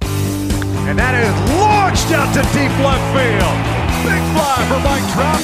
[0.02, 3.54] And that is launched out to deep left field.
[4.02, 4.18] Big
[4.54, 5.40] fly for Mike Trout.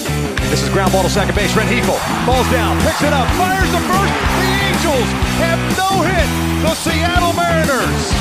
[0.50, 1.55] This is ground ball to second base.
[1.56, 4.14] Red Heagle falls down, picks it up, fires the first.
[4.38, 5.09] The Angels
[5.42, 6.28] have no hit.
[6.62, 8.12] The Seattle Mariners.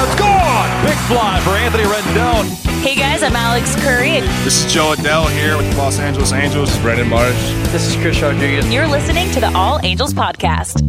[0.00, 0.86] It's gone.
[0.86, 2.46] Big fly for Anthony Rendon.
[2.80, 4.20] Hey guys, I'm Alex Curry.
[4.44, 6.68] This is Jo Adell here with the Los Angeles Angels.
[6.68, 7.34] This is Brandon Marsh.
[7.72, 8.72] This is Chris Rodriguez.
[8.72, 10.86] You're listening to the All Angels Podcast.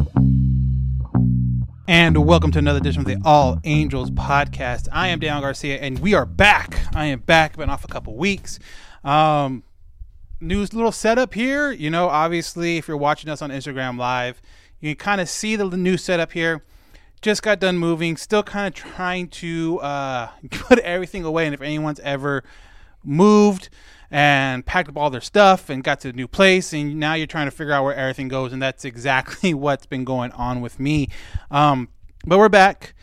[1.87, 4.87] And welcome to another edition of the All Angels Podcast.
[4.93, 6.79] I am Dan Garcia, and we are back.
[6.95, 8.59] I am back, been off a couple weeks.
[9.03, 9.63] Um,
[10.39, 11.71] new little setup here.
[11.71, 14.41] You know, obviously, if you're watching us on Instagram Live,
[14.79, 16.63] you can kind of see the new setup here.
[17.21, 21.45] Just got done moving, still kind of trying to uh, put everything away.
[21.45, 22.43] And if anyone's ever
[23.03, 23.69] moved
[24.09, 27.27] and packed up all their stuff and got to a new place, and now you're
[27.27, 30.79] trying to figure out where everything goes, and that's exactly what's been going on with
[30.79, 31.07] me.
[31.51, 31.89] Um,
[32.25, 32.95] but we're back.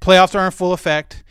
[0.00, 1.22] Playoffs are in full effect.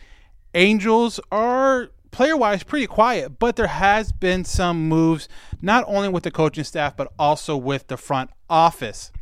[0.54, 5.28] Angels are player wise pretty quiet, but there has been some moves,
[5.60, 9.12] not only with the coaching staff, but also with the front office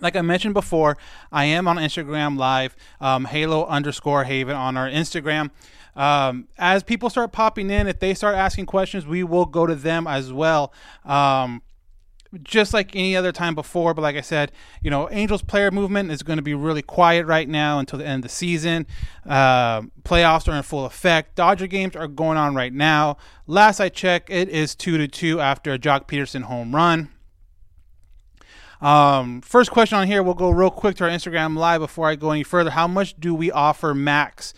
[0.00, 0.96] like I mentioned before,
[1.32, 5.50] I am on Instagram Live, um, Halo underscore Haven on our Instagram.
[5.94, 9.74] Um, as people start popping in, if they start asking questions, we will go to
[9.74, 10.72] them as well.
[11.04, 11.62] Um,
[12.42, 16.10] just like any other time before, but like I said, you know, Angels player movement
[16.10, 18.86] is going to be really quiet right now until the end of the season.
[19.24, 21.34] Uh, playoffs are in full effect.
[21.34, 23.16] Dodger games are going on right now.
[23.46, 27.10] Last I checked, it is two to two after a Joc Pederson home run.
[28.80, 32.16] Um, first question on here, we'll go real quick to our Instagram live before I
[32.16, 32.70] go any further.
[32.70, 34.52] How much do we offer Max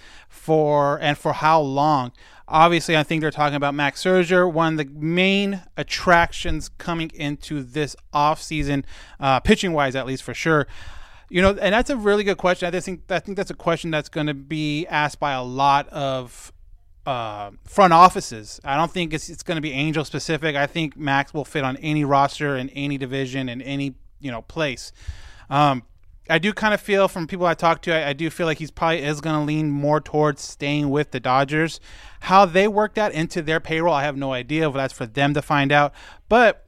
[0.49, 2.11] for and for how long?
[2.49, 7.63] Obviously, I think they're talking about Max Scherzer, one of the main attractions coming into
[7.63, 8.85] this offseason,
[9.21, 10.67] uh, pitching wise, at least for sure.
[11.29, 12.67] You know, and that's a really good question.
[12.67, 15.43] I just think I think that's a question that's going to be asked by a
[15.43, 16.51] lot of
[17.05, 18.59] uh, front offices.
[18.65, 20.57] I don't think it's, it's going to be Angel specific.
[20.57, 24.41] I think Max will fit on any roster in any division in any you know
[24.41, 24.93] place.
[25.51, 25.83] Um,
[26.29, 28.59] I do kind of feel from people I talk to, I, I do feel like
[28.59, 31.81] he's probably is going to lean more towards staying with the Dodgers.
[32.21, 34.71] How they work that into their payroll, I have no idea.
[34.71, 35.95] But that's for them to find out.
[36.29, 36.65] But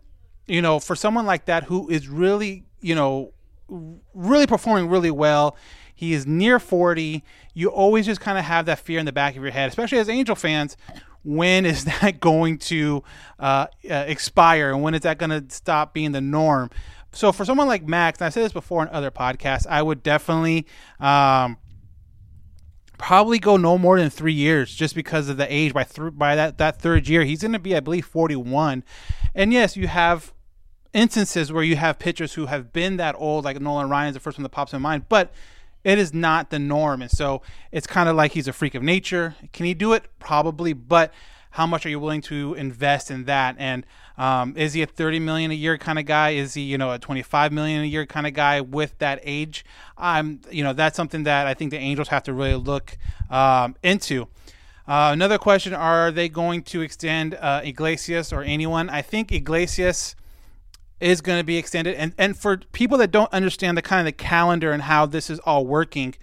[0.50, 3.32] you know, for someone like that who is really, you know,
[3.68, 5.56] really performing really well,
[5.94, 7.22] he is near 40.
[7.54, 9.98] You always just kind of have that fear in the back of your head, especially
[9.98, 10.76] as Angel fans.
[11.22, 13.04] When is that going to
[13.38, 16.70] uh, uh, expire, and when is that going to stop being the norm?
[17.12, 20.02] So for someone like Max, and I've said this before in other podcasts, I would
[20.02, 20.66] definitely
[21.00, 21.56] um,
[22.98, 25.72] probably go no more than three years, just because of the age.
[25.72, 28.84] By th- by that that third year, he's going to be, I believe, forty one.
[29.34, 30.32] And yes, you have
[30.92, 34.20] instances where you have pitchers who have been that old, like Nolan Ryan is the
[34.20, 35.32] first one that pops in mind, but
[35.84, 37.00] it is not the norm.
[37.00, 39.36] And so it's kind of like he's a freak of nature.
[39.52, 40.04] Can he do it?
[40.18, 41.12] Probably, but
[41.50, 43.56] how much are you willing to invest in that?
[43.58, 43.84] And
[44.16, 46.30] um, is he a 30 million a year kind of guy?
[46.30, 49.64] Is he, you know, a 25 million a year kind of guy with that age?
[49.98, 52.96] Um, you know, that's something that I think the Angels have to really look
[53.30, 54.28] um, into.
[54.86, 58.90] Uh, another question: Are they going to extend uh, Iglesias or anyone?
[58.90, 60.16] I think Iglesias
[61.00, 64.06] is going to be extended, and and for people that don't understand the kind of
[64.06, 66.14] the calendar and how this is all working,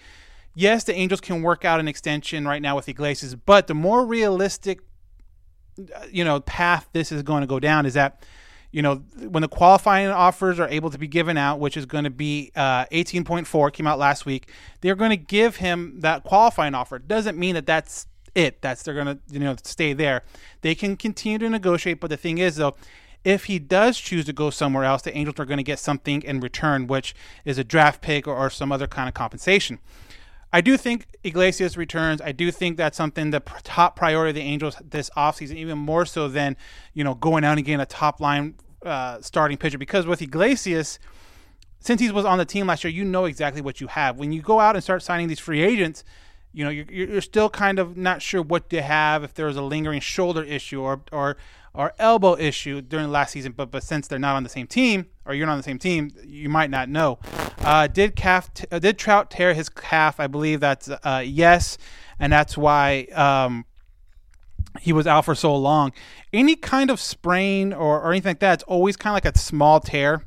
[0.53, 4.05] yes, the Angels can work out an extension right now with Iglesias, but the more
[4.05, 4.81] realistic
[6.11, 8.23] you know path this is going to go down is that
[8.71, 8.95] you know
[9.29, 12.51] when the qualifying offers are able to be given out which is going to be
[12.55, 14.49] uh, 18.4 came out last week
[14.81, 16.99] they're going to give him that qualifying offer.
[16.99, 20.23] Doesn't mean that that's it that's they're going to you know stay there.
[20.61, 22.75] They can continue to negotiate but the thing is though
[23.23, 26.21] if he does choose to go somewhere else the angels are going to get something
[26.21, 27.15] in return which
[27.45, 29.79] is a draft pick or, or some other kind of compensation
[30.57, 32.19] I do think Iglesias returns.
[32.19, 36.03] I do think that's something the top priority of the Angels this offseason, even more
[36.03, 36.57] so than
[36.95, 39.77] you know going out and getting a top line uh, starting pitcher.
[39.77, 40.97] Because with Iglesias,
[41.79, 44.17] since he was on the team last year, you know exactly what you have.
[44.17, 46.03] When you go out and start signing these free agents,
[46.53, 49.61] you know you're, you're still kind of not sure what to have if there's a
[49.61, 51.37] lingering shoulder issue or or
[51.77, 53.53] or elbow issue during last season.
[53.53, 55.79] But but since they're not on the same team or you're not on the same
[55.79, 57.19] team, you might not know.
[57.59, 58.53] Uh, did calf?
[58.53, 60.19] T- uh, did Trout tear his calf?
[60.19, 61.77] I believe that's uh, yes,
[62.19, 63.65] and that's why um,
[64.81, 65.93] he was out for so long.
[66.33, 69.37] Any kind of sprain or, or anything like that, it's always kind of like a
[69.37, 70.23] small tear.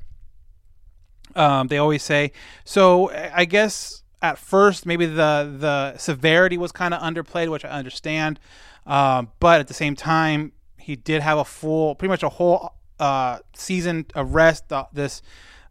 [1.35, 2.33] Um, they always say
[2.65, 3.11] so.
[3.11, 8.39] I guess at first maybe the the severity was kind of underplayed, which I understand.
[8.87, 12.75] Um, but at the same time, he did have a full, pretty much a whole
[12.99, 15.23] uh, season of rest uh, this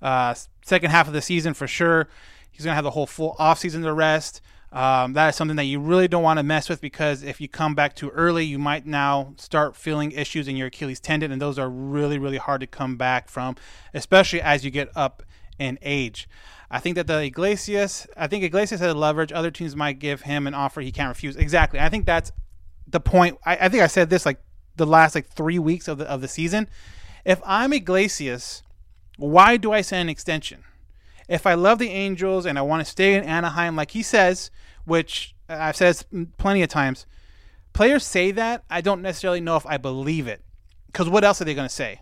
[0.02, 0.34] uh,
[0.66, 2.08] second half of the season for sure.
[2.52, 4.42] He's going to have the whole full off season to rest.
[4.72, 7.48] Um, that is something that you really don't want to mess with because if you
[7.48, 11.42] come back too early, you might now start feeling issues in your Achilles tendon, and
[11.42, 13.56] those are really, really hard to come back from,
[13.94, 15.24] especially as you get up
[15.58, 16.30] in age.
[16.70, 19.32] I think that the Iglesias, I think Iglesias has leverage.
[19.32, 21.36] Other teams might give him an offer he can't refuse.
[21.36, 21.80] Exactly.
[21.80, 22.32] I think that's
[22.88, 23.40] the point.
[23.44, 24.40] I, I think I said this like
[24.80, 26.68] the last like three weeks of the of the season.
[27.24, 28.64] If I'm Iglesias,
[29.18, 30.64] why do I send an extension?
[31.28, 34.50] If I love the Angels and I want to stay in Anaheim, like he says,
[34.86, 36.04] which I've said
[36.38, 37.06] plenty of times,
[37.74, 38.64] players say that.
[38.70, 40.42] I don't necessarily know if I believe it.
[40.88, 42.02] Because what else are they going to say?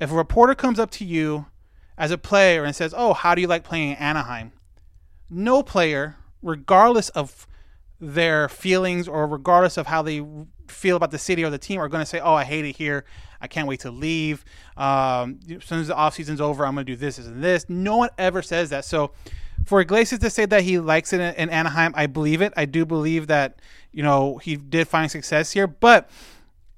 [0.00, 1.46] If a reporter comes up to you
[1.98, 4.52] as a player and says, Oh, how do you like playing in Anaheim?
[5.28, 7.46] No player, regardless of
[8.12, 10.24] their feelings or regardless of how they
[10.68, 12.76] feel about the city or the team, are going to say, "Oh, I hate it
[12.76, 13.04] here.
[13.40, 14.44] I can't wait to leave.
[14.76, 17.42] Um, as soon as the off season's over, I'm going to do this, this, and
[17.42, 18.84] this." No one ever says that.
[18.84, 19.12] So,
[19.64, 22.52] for Iglesias to say that he likes it in, Anaheim, I believe it.
[22.56, 23.60] I do believe that
[23.92, 26.08] you know he did find success here, but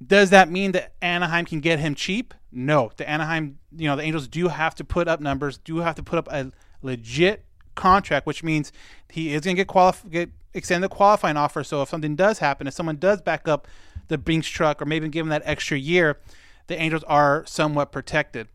[0.05, 2.35] does that mean that Anaheim can get him cheap?
[2.53, 2.91] No.
[2.97, 6.03] The Anaheim, you know, the Angels do have to put up numbers, do have to
[6.03, 6.53] put up a
[6.83, 7.45] legit
[7.75, 8.73] contract, which means
[9.11, 11.63] he is going to get qualified, get extend the qualifying offer.
[11.63, 13.69] So if something does happen, if someone does back up
[14.09, 16.19] the Brinks truck or maybe give him that extra year,
[16.67, 18.49] the Angels are somewhat protected.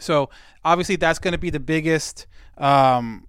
[0.00, 0.30] So
[0.64, 2.26] obviously that's going to be the biggest
[2.58, 3.26] um,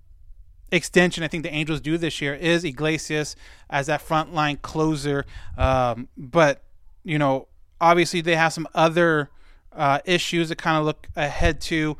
[0.71, 3.36] extension I think the Angels do this year is Iglesias
[3.69, 5.25] as that frontline closer.
[5.57, 6.63] Um, but
[7.04, 7.48] you know,
[7.80, 9.30] obviously they have some other
[9.71, 11.98] uh, issues to kind of look ahead to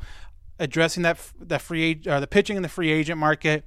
[0.58, 3.64] addressing that that free or the pitching in the free agent market.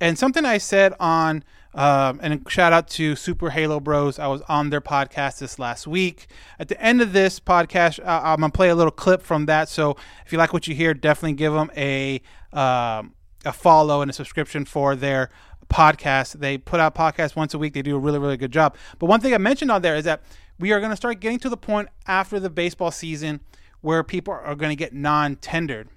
[0.00, 4.18] And something I said on um, and shout out to Super Halo Bros.
[4.18, 6.26] I was on their podcast this last week.
[6.58, 9.68] At the end of this podcast, uh, I'm gonna play a little clip from that.
[9.68, 12.20] So if you like what you hear, definitely give them a
[12.52, 13.14] um,
[13.44, 15.30] a follow and a subscription for their
[15.68, 16.40] podcast.
[16.40, 17.74] They put out podcasts once a week.
[17.74, 18.76] They do a really really good job.
[18.98, 20.22] But one thing I mentioned on there is that
[20.58, 23.40] we are going to start getting to the point after the baseball season
[23.80, 25.88] where people are going to get non-tendered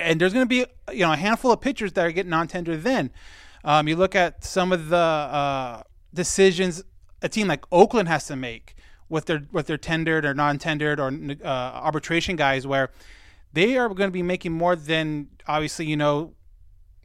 [0.00, 2.82] and there's going to be you know a handful of pitchers that are getting non-tendered
[2.82, 3.10] then
[3.64, 5.82] um, you look at some of the uh,
[6.14, 6.82] decisions
[7.22, 8.74] a team like Oakland has to make
[9.08, 11.08] with their with their tendered or non-tendered or
[11.44, 12.90] uh, arbitration guys, where
[13.52, 16.34] they are going to be making more than obviously you know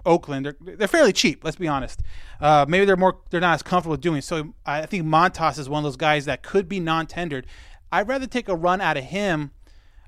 [0.06, 0.46] Oakland.
[0.46, 1.44] They're they're fairly cheap.
[1.44, 2.02] Let's be honest.
[2.40, 4.22] Uh, maybe they're more they're not as comfortable doing.
[4.22, 7.48] So I think Montas is one of those guys that could be non-tendered.
[7.92, 9.52] I'd rather take a run out of him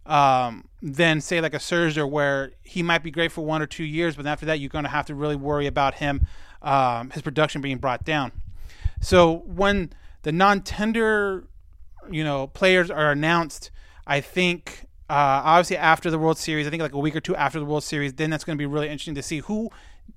[0.06, 3.84] um, than say like a Scherzer, where he might be great for one or two
[3.84, 6.26] years, but after that you're going to have to really worry about him,
[6.62, 8.32] um, his production being brought down.
[9.02, 9.92] So when
[10.24, 11.48] the non-tender,
[12.10, 13.72] you know, players are announced,
[14.08, 17.36] I think uh, obviously after the World Series, I think like a week or two
[17.36, 19.70] after the World Series, then that's going to be really interesting to see who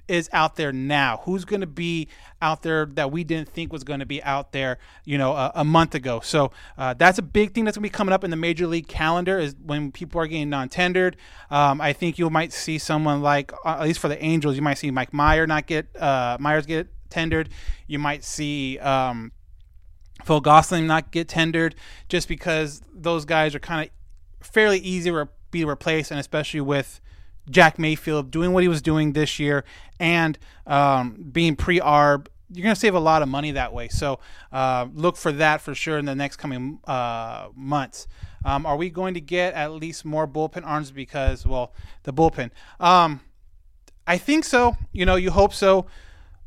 [0.09, 1.21] is out there now?
[1.25, 2.09] Who's going to be
[2.41, 5.53] out there that we didn't think was going to be out there, you know, a,
[5.57, 6.21] a month ago?
[6.21, 8.67] So uh, that's a big thing that's going to be coming up in the major
[8.67, 11.17] league calendar is when people are getting non-tendered.
[11.51, 14.63] Um, I think you might see someone like, uh, at least for the Angels, you
[14.63, 17.51] might see Mike Meyer not get uh, Mayers get tendered.
[17.87, 18.79] You might see.
[18.79, 19.33] Um,
[20.25, 21.77] Phil Gosselin not get tendered
[22.09, 27.01] just because those guys are kind of fairly easy to be replaced, and especially with
[27.51, 29.65] Jack Mayfield doing what he was doing this year
[29.99, 32.29] and um, being pre arb.
[32.51, 33.89] You're going to save a lot of money that way.
[33.89, 34.21] So
[34.53, 38.09] uh, look for that for sure in the next coming uh, months.
[38.45, 41.75] Um, are we going to get at least more bullpen arms because, well,
[42.05, 42.51] the bullpen?
[42.81, 43.21] Um,
[44.07, 44.77] I think so.
[44.93, 45.87] You know, you hope so.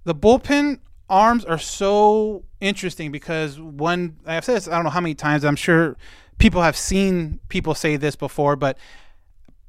[0.04, 0.80] The bullpen
[1.10, 5.46] arms are so interesting because one, I've said this, I don't know how many times,
[5.46, 5.98] I'm sure
[6.40, 8.78] people have seen people say this before, but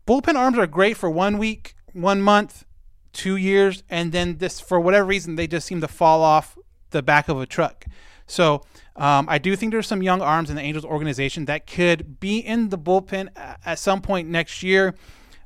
[0.07, 2.65] bullpen arms are great for one week, one month,
[3.13, 6.57] two years, and then this for whatever reason they just seem to fall off
[6.91, 7.85] the back of a truck.
[8.27, 8.63] So
[8.97, 12.39] um, I do think there's some young arms in the Angels organization that could be
[12.39, 14.95] in the bullpen at some point next year.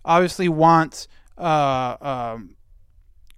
[0.05, 2.57] Obviously, wants uh, um,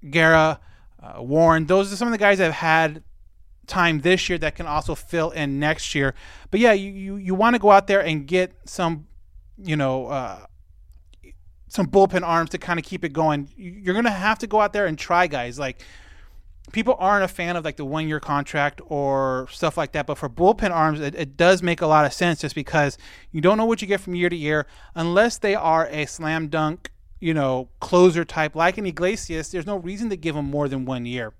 [0.08, 0.60] Guerra,
[1.02, 1.66] uh, Warren.
[1.66, 3.02] Those are some of the guys that have had
[3.66, 6.14] time this year that can also fill in next year.
[6.50, 9.06] But yeah, you you, you want to go out there and get some,
[9.56, 10.46] you know, uh,
[11.68, 13.48] some bullpen arms to kind of keep it going.
[13.56, 15.58] You're going to have to go out there and try guys.
[15.58, 15.82] Like
[16.72, 20.06] people aren't a fan of like the one year contract or stuff like that.
[20.06, 22.98] But for bullpen arms, it, it, does make a lot of sense just because
[23.30, 26.48] you don't know what you get from year to year unless they are a slam
[26.48, 29.50] dunk, you know, closer type like an Iglesias.
[29.50, 31.32] There's no reason to give them more than one year.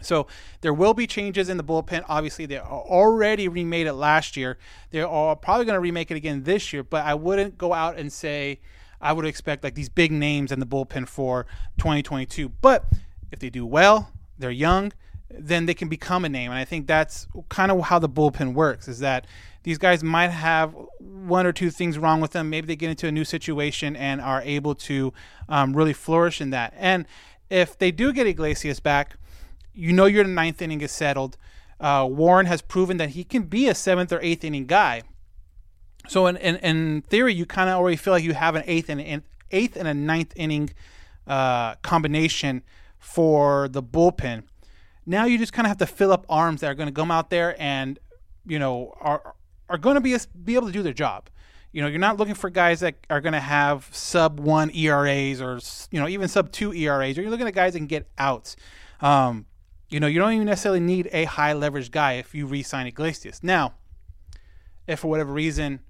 [0.00, 0.26] So
[0.62, 2.04] there will be changes in the bullpen.
[2.08, 4.58] Obviously, they already remade it last year.
[4.90, 6.82] They're probably going to remake it again this year.
[6.82, 8.58] But I wouldn't go out and say
[9.02, 11.46] I would expect like these big names in the bullpen for
[11.78, 12.48] 2022.
[12.48, 12.86] But
[13.30, 14.92] if they do well, they're young,
[15.30, 16.50] then they can become a name.
[16.50, 18.88] And I think that's kind of how the bullpen works.
[18.88, 19.26] Is that
[19.64, 22.48] these guys might have one or two things wrong with them.
[22.48, 25.12] Maybe they get into a new situation and are able to
[25.48, 26.72] um, really flourish in that.
[26.76, 27.06] And
[27.50, 29.16] if they do get Iglesias back
[29.74, 31.36] you know your ninth inning is settled.
[31.80, 35.02] Uh, Warren has proven that he can be a seventh or eighth inning guy.
[36.08, 38.88] So in in, in theory, you kind of already feel like you have an eighth
[38.88, 40.70] and an eighth and a ninth inning
[41.26, 42.62] uh, combination
[42.98, 44.44] for the bullpen.
[45.04, 47.10] Now you just kind of have to fill up arms that are going to come
[47.10, 47.98] out there and
[48.46, 49.34] you know are
[49.68, 51.28] are going to be be able to do their job.
[51.72, 55.40] You know, you're not looking for guys that are going to have sub one ERAs
[55.40, 55.58] or
[55.90, 57.16] you know even sub two ERAs.
[57.16, 58.56] You're looking at guys that can get outs.
[59.00, 59.46] Um,
[59.88, 63.40] you know, you don't even necessarily need a high leverage guy if you re-sign Iglesias.
[63.42, 63.74] Now,
[64.86, 65.80] if for whatever reason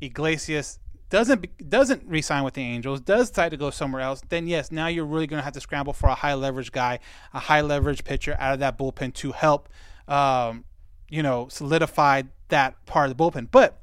[0.00, 0.78] Iglesias
[1.10, 4.86] doesn't doesn't re-sign with the Angels, does decide to go somewhere else, then yes, now
[4.86, 7.00] you're really going to have to scramble for a high leverage guy,
[7.34, 9.68] a high leverage pitcher out of that bullpen to help,
[10.06, 10.64] um,
[11.08, 13.48] you know, solidify that part of the bullpen.
[13.50, 13.82] But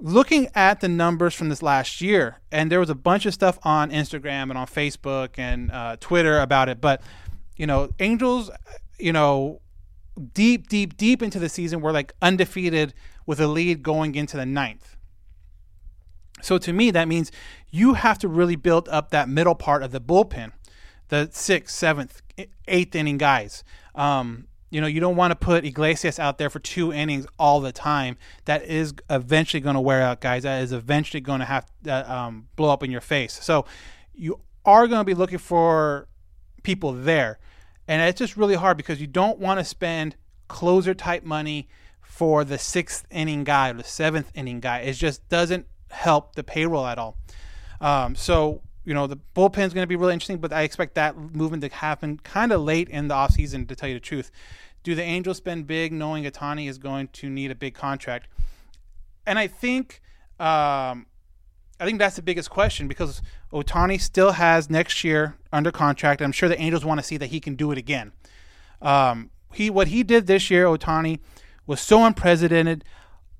[0.00, 3.58] looking at the numbers from this last year, and there was a bunch of stuff
[3.62, 7.02] on Instagram and on Facebook and uh, Twitter about it, but
[7.56, 8.50] you know, Angels,
[8.98, 9.60] you know,
[10.18, 12.94] deep, deep, deep into the season we're like undefeated
[13.26, 14.96] with a lead going into the ninth.
[16.40, 17.32] So to me, that means
[17.70, 20.52] you have to really build up that middle part of the bullpen,
[21.08, 22.22] the sixth, seventh,
[22.66, 23.64] eighth inning guys.
[23.94, 27.60] Um, you know, you don't want to put Iglesias out there for two innings all
[27.60, 28.18] the time.
[28.44, 30.42] That is eventually going to wear out guys.
[30.42, 33.42] That is eventually going to have to um, blow up in your face.
[33.42, 33.64] So
[34.14, 36.08] you are going to be looking for
[36.62, 37.38] people there.
[37.88, 40.14] And it's just really hard because you don't want to spend
[40.46, 41.68] closer type money
[42.00, 44.80] for the sixth inning guy or the seventh inning guy.
[44.80, 47.16] It just doesn't help the payroll at all.
[47.80, 50.94] Um, so, you know, the bullpen is going to be really interesting, but I expect
[50.96, 54.30] that movement to happen kind of late in the offseason, to tell you the truth.
[54.82, 58.28] Do the Angels spend big knowing Ohtani is going to need a big contract?
[59.26, 60.00] And I think
[60.38, 61.06] um,
[61.80, 66.20] I think that's the biggest question because Ohtani still has next year under contract.
[66.20, 68.12] I'm sure the Angels want to see that he can do it again.
[68.82, 71.20] Um, he what he did this year, Ohtani,
[71.66, 72.84] was so unprecedented,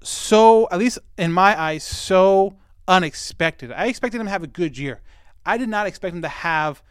[0.03, 3.71] so at least in my eyes, so unexpected.
[3.73, 5.01] I expected him to have a good year.
[5.45, 6.83] I did not expect him to have,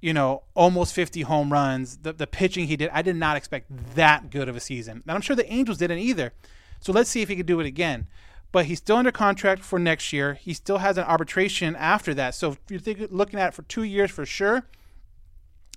[0.00, 1.98] you know, almost 50 home runs.
[1.98, 5.02] The the pitching he did, I did not expect that good of a season.
[5.06, 6.32] And I'm sure the Angels didn't either.
[6.80, 8.08] So let's see if he could do it again
[8.54, 10.34] but he's still under contract for next year.
[10.34, 12.36] He still has an arbitration after that.
[12.36, 14.64] So if you're thinking, looking at it for two years for sure,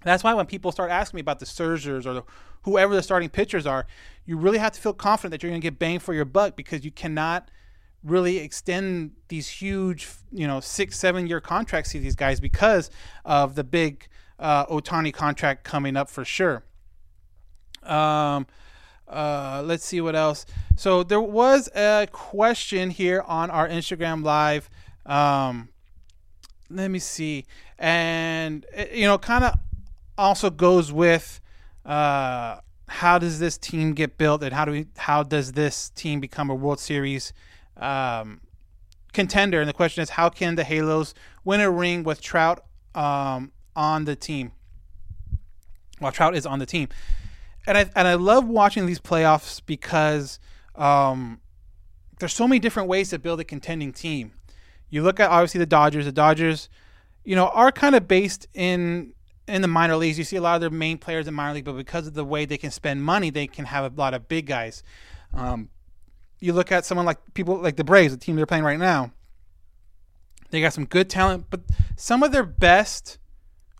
[0.03, 2.23] that's why when people start asking me about the Scherzers or the,
[2.65, 3.87] whoever the starting pitchers are,
[4.27, 6.55] you really have to feel confident that you're going to get bang for your buck
[6.55, 7.49] because you cannot
[8.03, 12.91] really extend these huge, you know, six, seven year contracts to these guys because
[13.25, 14.07] of the big
[14.37, 16.63] uh, Ohtani contract coming up for sure.
[17.81, 18.45] Um,
[19.07, 20.45] uh, let's see what else.
[20.75, 24.69] So there was a question here on our Instagram live.
[25.05, 25.69] Um,
[26.69, 27.45] let me see,
[27.79, 29.55] and it, you know, kind of
[30.17, 31.39] also goes with
[31.85, 32.57] uh,
[32.89, 36.49] how does this team get built, and how do we, how does this team become
[36.49, 37.31] a World Series
[37.77, 38.41] um,
[39.13, 39.61] contender?
[39.61, 41.13] And the question is, how can the Halos
[41.45, 44.51] win a ring with Trout um, on the team?
[45.99, 46.89] While Trout is on the team
[47.67, 50.39] and I and I love watching these playoffs because
[50.75, 51.41] um,
[52.19, 54.31] there's so many different ways to build a contending team.
[54.89, 56.05] You look at obviously the Dodgers.
[56.05, 56.69] The Dodgers,
[57.23, 59.13] you know, are kind of based in
[59.47, 60.17] in the minor leagues.
[60.17, 62.25] You see a lot of their main players in minor league, but because of the
[62.25, 64.81] way they can spend money, they can have a lot of big guys.
[65.33, 65.69] Um,
[66.39, 69.11] you look at someone like people like the Braves, the team they're playing right now.
[70.49, 71.61] They got some good talent, but
[71.97, 73.17] some of their best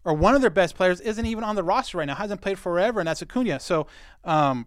[0.07, 2.57] or one of their best players isn't even on the roster right now, hasn't played
[2.57, 3.59] forever, and that's Acuna.
[3.59, 3.87] So,
[4.23, 4.65] um,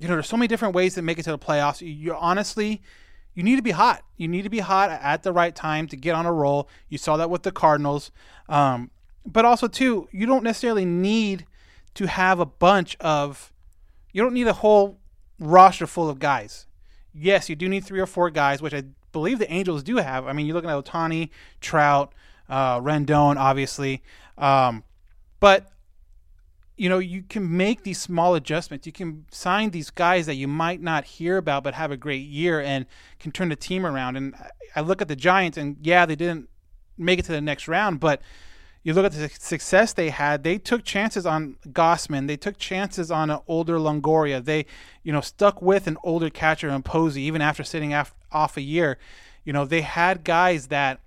[0.00, 1.80] you know, there's so many different ways to make it to the playoffs.
[1.80, 2.82] You honestly,
[3.34, 4.02] you need to be hot.
[4.16, 6.68] You need to be hot at the right time to get on a roll.
[6.88, 8.10] You saw that with the Cardinals.
[8.48, 8.90] Um,
[9.24, 11.46] but also, too, you don't necessarily need
[11.94, 13.52] to have a bunch of,
[14.10, 14.98] you don't need a whole
[15.38, 16.66] roster full of guys.
[17.14, 18.82] Yes, you do need three or four guys, which I
[19.12, 20.26] believe the Angels do have.
[20.26, 21.28] I mean, you're looking at Ohtani,
[21.60, 22.12] Trout,
[22.48, 24.02] uh, Rendon, obviously,
[24.38, 24.84] um,
[25.40, 25.70] but
[26.76, 28.86] you know you can make these small adjustments.
[28.86, 32.26] You can sign these guys that you might not hear about, but have a great
[32.26, 32.86] year and
[33.18, 34.16] can turn the team around.
[34.16, 34.34] And
[34.74, 36.48] I look at the Giants, and yeah, they didn't
[36.98, 38.22] make it to the next round, but
[38.82, 40.42] you look at the success they had.
[40.42, 44.44] They took chances on Gausman They took chances on an older Longoria.
[44.44, 44.66] They,
[45.04, 48.60] you know, stuck with an older catcher and Posey even after sitting off, off a
[48.60, 48.98] year.
[49.44, 51.00] You know, they had guys that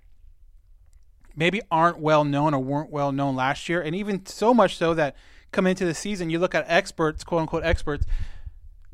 [1.36, 4.94] maybe aren't well known or weren't well known last year, and even so much so
[4.94, 5.14] that
[5.52, 8.06] come into the season, you look at experts, quote unquote experts,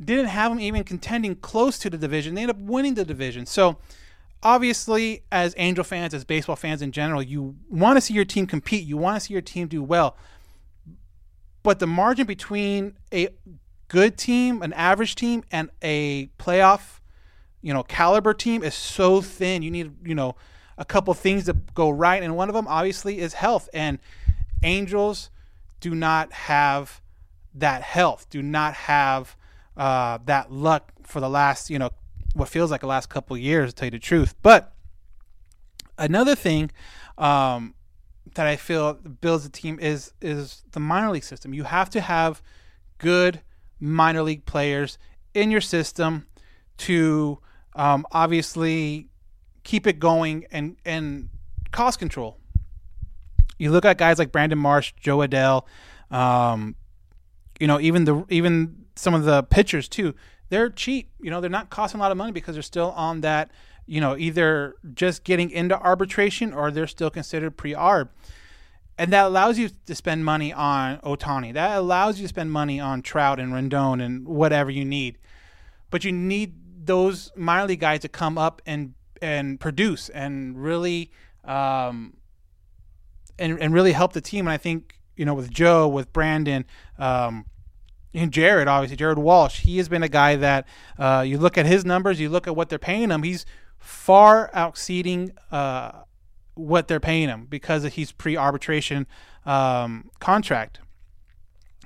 [0.00, 2.34] didn't have them even contending close to the division.
[2.34, 3.46] They end up winning the division.
[3.46, 3.78] So
[4.42, 8.46] obviously, as Angel fans, as baseball fans in general, you want to see your team
[8.46, 8.84] compete.
[8.84, 10.16] You want to see your team do well.
[11.62, 13.28] But the margin between a
[13.88, 17.00] good team, an average team, and a playoff,
[17.60, 19.62] you know, caliber team is so thin.
[19.62, 20.34] You need, you know,
[20.78, 23.68] a couple things that go right, and one of them obviously is health.
[23.72, 23.98] And
[24.62, 25.30] Angels
[25.80, 27.00] do not have
[27.54, 29.36] that health, do not have
[29.76, 31.90] uh, that luck for the last, you know,
[32.34, 34.34] what feels like the last couple years, to tell you the truth.
[34.42, 34.72] But
[35.98, 36.70] another thing
[37.18, 37.74] um,
[38.34, 41.52] that I feel builds the team is is the minor league system.
[41.52, 42.42] You have to have
[42.98, 43.40] good
[43.80, 44.98] minor league players
[45.34, 46.26] in your system
[46.78, 47.38] to
[47.74, 49.08] um, obviously
[49.64, 51.28] keep it going and and
[51.70, 52.38] cost control.
[53.58, 55.64] You look at guys like Brandon Marsh, Jo Adell,
[56.10, 56.74] um,
[57.60, 60.14] you know, even the even some of the pitchers too
[60.52, 61.08] they're cheap.
[61.18, 63.50] You know, they're not costing a lot of money because they're still on that,
[63.86, 68.10] you know, either just getting into arbitration or they're still considered pre-arb.
[68.98, 71.54] And that allows you to spend money on Ohtani.
[71.54, 75.16] That allows you to spend money on Trout and Rendon and whatever you need.
[75.88, 76.52] But you need
[76.84, 78.92] those minor league guys to come up and
[79.22, 81.10] and produce and really
[81.44, 82.16] um,
[83.38, 84.46] and and really help the team.
[84.46, 86.66] And I think you know with Jo, with Brandon,
[86.98, 87.46] um,
[88.12, 90.66] and Jared, obviously, Jared Walsh, he has been a guy that
[90.98, 93.46] uh, you look at his numbers, you look at what they're paying him, he's
[93.78, 96.02] far exceeding uh,
[96.54, 99.06] what they're paying him because he's pre arbitration
[99.46, 100.80] um, contract.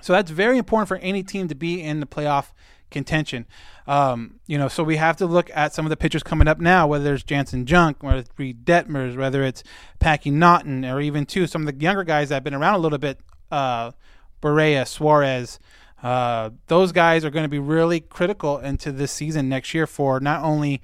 [0.02, 2.52] So that's very important for any team to be in the playoff
[2.90, 3.46] contention.
[3.86, 6.60] Um, you know, so we have to look at some of the pitchers coming up
[6.60, 9.62] now, whether it's Janson Junk, whether it's Reid Detmers, whether it's
[9.98, 12.78] Packy Naughton, or even two some of the younger guys that have been around a
[12.78, 13.20] little bit,
[13.50, 13.92] uh,
[14.42, 15.58] Barria, Suarez,
[16.02, 20.20] uh, those guys are going to be really critical into this season next year for
[20.20, 20.82] not only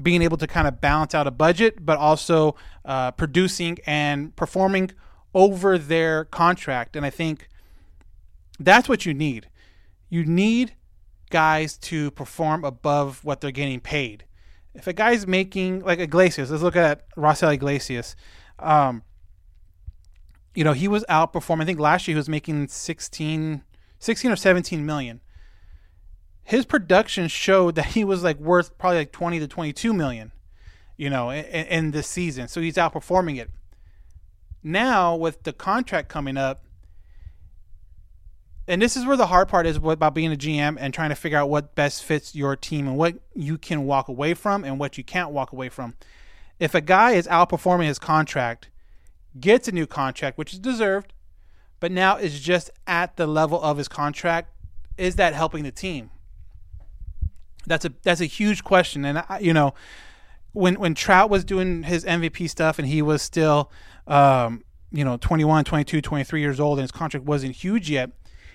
[0.00, 4.90] being able to kind of balance out a budget, but also uh, producing and performing
[5.34, 6.96] over their contract.
[6.96, 7.48] And I think
[8.58, 9.48] that's what you need.
[10.08, 10.74] You need
[11.32, 14.24] guys to perform above what they're getting paid.
[14.74, 18.14] If a guy's making like Iglesias, let's look at Raisel Iglesias.
[18.60, 19.02] Um,
[20.54, 21.62] you know, he was outperforming.
[21.62, 23.62] I think last year he was making 16,
[23.98, 25.20] 16 or 17 million.
[26.44, 30.32] His production showed that he was like worth probably like 20 to 22 million,
[30.96, 32.48] you know, in, in this season.
[32.48, 33.50] So he's outperforming it.
[34.62, 36.64] Now with the contract coming up,
[38.68, 41.16] and this is where the hard part is about being a GM and trying to
[41.16, 44.78] figure out what best fits your team and what you can walk away from and
[44.78, 45.94] what you can't walk away from.
[46.60, 48.68] If a guy is outperforming his contract,
[49.40, 51.12] gets a new contract, which is deserved,
[51.80, 54.50] but now is just at the level of his contract.
[54.96, 56.10] Is that helping the team?
[57.66, 59.74] That's a that's a huge question, and I, you know,
[60.52, 63.70] when when Trout was doing his MVP stuff and he was still,
[64.06, 68.10] um, you know, 21, 22, 23 years old, and his contract wasn't huge yet,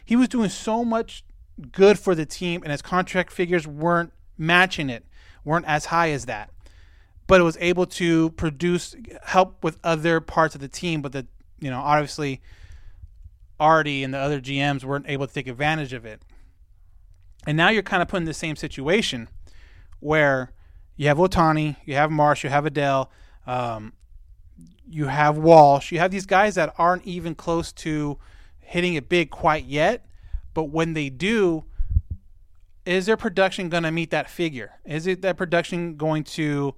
[0.08, 1.26] he was doing so much
[1.74, 5.06] good for the team, and his contract figures weren't matching it,
[5.44, 6.50] weren't as high as that.
[7.28, 11.28] But it was able to produce help with other parts of the team, but the
[11.60, 12.42] you know obviously
[13.60, 16.22] Arte and the other GMs weren't able to take advantage of it.
[17.46, 19.28] And now you're kind of put in the same situation
[20.00, 20.54] where
[20.96, 23.10] you have Ohtani, you have Marsh, you have Adell,
[23.46, 23.92] um,
[24.90, 28.18] you have Walsh, you have these guys that aren't even close to
[28.68, 30.06] hitting it big quite yet.
[30.54, 31.64] But when they do,
[32.86, 34.74] is their production going to meet that figure?
[34.86, 36.76] Is it that production going to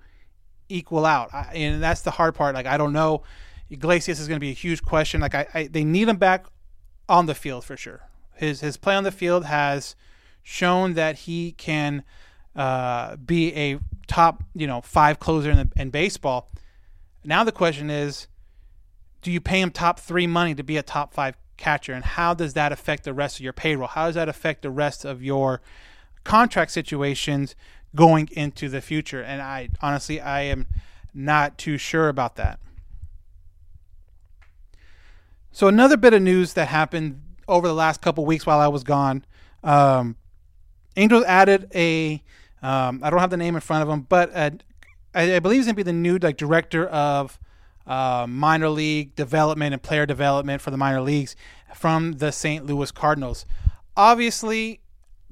[0.69, 1.33] equal out?
[1.33, 2.55] I, and that's the hard part.
[2.55, 3.23] Like I don't know.
[3.69, 5.21] Iglesias is going to be a huge question.
[5.21, 6.45] Like I, I they need him back
[7.07, 8.01] on the field for sure.
[8.35, 9.95] His his play on the field has
[10.43, 12.03] shown that he can
[12.55, 16.51] uh, be a top you know five closer in, the, in baseball.
[17.23, 18.27] Now the question is,
[19.21, 22.33] do you pay him top three money to be a top five catcher, and how
[22.33, 23.87] does that affect the rest of your payroll?
[23.87, 25.61] How does that affect the rest of your
[26.23, 27.55] contract situations
[27.95, 29.21] going into the future.
[29.21, 30.67] And I honestly, I am
[31.13, 32.59] not too sure about that.
[35.51, 38.83] So another bit of news that happened over the last couple weeks while I was
[38.83, 39.25] gone,
[39.63, 40.15] um,
[40.95, 42.21] Angels added a
[42.61, 44.49] um, I don't have the name in front of them, but uh,
[45.15, 47.39] I, I, believe he's gonna be the new like director of
[47.89, 51.35] uh, minor league development and player development for the minor leagues
[51.73, 52.65] from the St.
[52.65, 53.45] Louis Cardinals.
[53.97, 54.79] Obviously,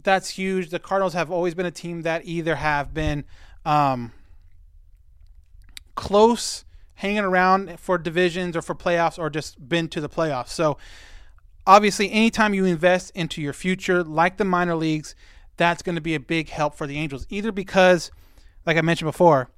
[0.02, 0.72] that's huge.
[0.72, 3.26] The Cardinals have always been a team that either have been
[3.64, 4.12] um,
[5.94, 6.66] close,
[6.96, 10.50] hanging around for divisions or for playoffs, or just been to the playoffs.
[10.50, 10.80] So,
[11.68, 15.14] obviously, anytime you invest into your future, like the minor leagues,
[15.58, 17.28] that's going to be a big help for the Angels.
[17.30, 18.10] Either because,
[18.66, 19.50] like I mentioned before,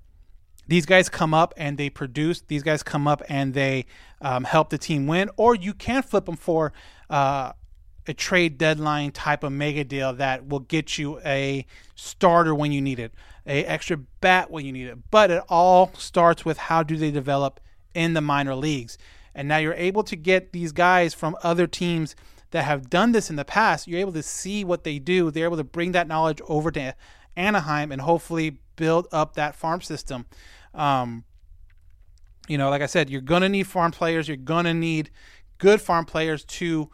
[0.70, 2.42] these guys come up and they produce.
[2.42, 3.86] These guys come up and they
[4.22, 6.72] um, help the team win, or you can flip them for
[7.10, 7.54] uh,
[8.08, 12.82] a trade deadline type of mega deal that will get you a starter when you
[12.82, 13.14] need it,
[13.48, 14.98] a extra bat when you need it.
[15.10, 17.60] But it all starts with how do they develop
[17.96, 18.98] in the minor leagues,
[19.34, 22.16] and now you're able to get these guys from other teams
[22.52, 25.30] that have done this in the past, you're able to see what they do.
[25.30, 26.96] They're able to bring that knowledge over to
[27.36, 30.26] Anaheim and hopefully build up that farm system.
[30.74, 31.24] Um,
[32.48, 34.28] you know, like I said, you're to need farm players.
[34.28, 35.12] You're to need
[35.58, 36.90] good farm players to,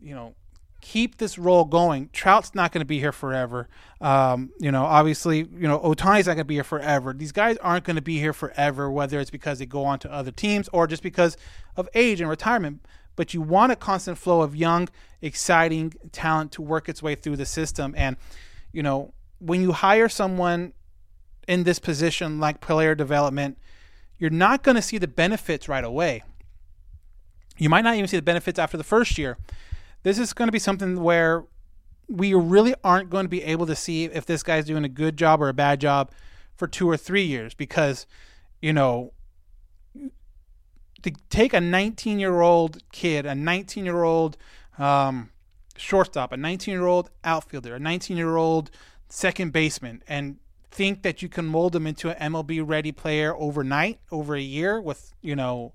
[0.00, 0.34] you know,
[0.80, 2.08] keep this role going.
[2.12, 3.68] Trout's not going to be here forever.
[4.00, 7.12] Um, you know, obviously, you know, Ohtani's not going to be here forever.
[7.12, 10.12] These guys aren't going to be here forever, whether it's because they go on to
[10.12, 11.36] other teams or just because
[11.76, 12.80] of age and retirement
[13.20, 14.88] but you want a constant flow of young,
[15.20, 17.94] exciting talent to work its way through the system.
[17.94, 18.16] And,
[18.72, 20.72] you know, when you hire someone
[21.48, 23.58] in this position like player development,
[24.18, 26.22] you're not going to see the benefits right away.
[27.56, 29.38] You might not even see the benefits after the first year.
[30.02, 31.44] This is going to be something where
[32.08, 35.16] we really aren't going to be able to see if this guy's doing a good
[35.16, 36.10] job or a bad job
[36.56, 38.06] for two or three years because,
[38.60, 39.12] you know,
[41.02, 44.36] to take a 19 year old kid, a 19 year old
[44.78, 45.30] um,
[45.76, 48.70] shortstop, a 19 year old outfielder, a 19 year old
[49.08, 50.36] second baseman, and
[50.70, 54.80] think that you can mold them into an MLB ready player overnight, over a year,
[54.80, 55.72] with you know,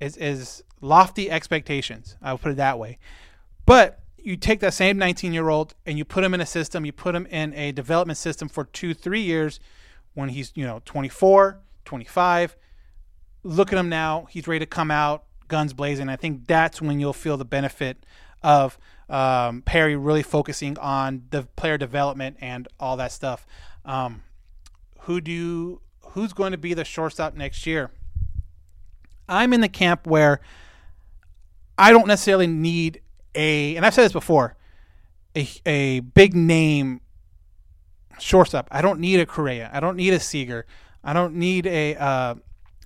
[0.00, 2.16] is is lofty expectations.
[2.22, 2.98] I'll put it that way.
[3.66, 6.84] But you take that same 19 year old and you put him in a system,
[6.84, 9.60] you put him in a development system for two, three years
[10.14, 12.56] when he's, you know, 24, 25,
[13.42, 14.26] look at him now.
[14.30, 16.08] He's ready to come out, guns blazing.
[16.08, 18.04] I think that's when you'll feel the benefit
[18.42, 23.46] of um, Perry really focusing on the player development and all that stuff.
[23.84, 24.22] Um,
[25.00, 27.90] who do you, who's going to be the shortstop next year?
[29.28, 30.40] I'm in the camp where
[31.78, 33.00] I don't necessarily need
[33.34, 34.56] a, and I've said this before,
[35.34, 37.00] a, a big name
[38.18, 38.68] shortstop.
[38.70, 39.70] I don't need a Correa.
[39.72, 40.66] I don't need a Seager.
[41.02, 42.34] I don't need a uh,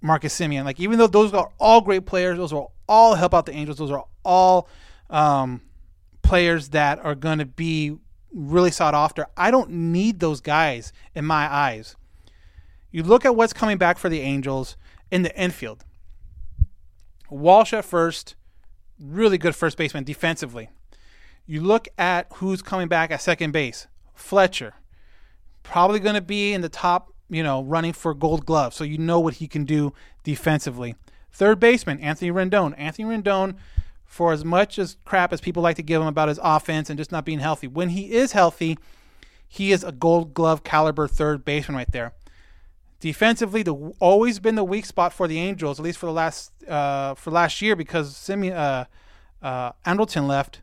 [0.03, 0.65] Marcus Semien.
[0.65, 3.79] Like even though those are all great players, those will all help out the Angels.
[3.79, 4.69] Those are all
[5.11, 5.63] um,
[6.23, 7.99] players that are going to be
[8.37, 9.27] really sought after.
[9.37, 11.97] I don't need those guys in my eyes.
[12.91, 14.77] You look at what's coming back for the Angels
[15.11, 15.85] in the infield.
[17.29, 18.37] Walsh at first,
[19.01, 20.71] really good first baseman defensively.
[21.47, 23.89] You look at who's coming back at second base.
[24.15, 24.75] Fletcher,
[25.63, 28.75] probably going to be in the top you know, running for gold glove.
[28.75, 29.93] So you know what he can do
[30.25, 30.95] defensively.
[31.33, 32.75] Third baseman, Anthony Rendon.
[32.77, 33.57] Anthony Rendon,
[34.07, 36.99] for as much as crap as people like to give him about his offense and
[36.99, 38.79] just not being healthy, when he is healthy,
[39.49, 42.13] he is a gold glove caliber third baseman right there.
[43.01, 46.51] Defensively, the always been the weak spot for the Angels, at least for the last
[46.65, 48.85] uh, for last year, because Simi uh,
[49.43, 50.63] uh, Andrelton left,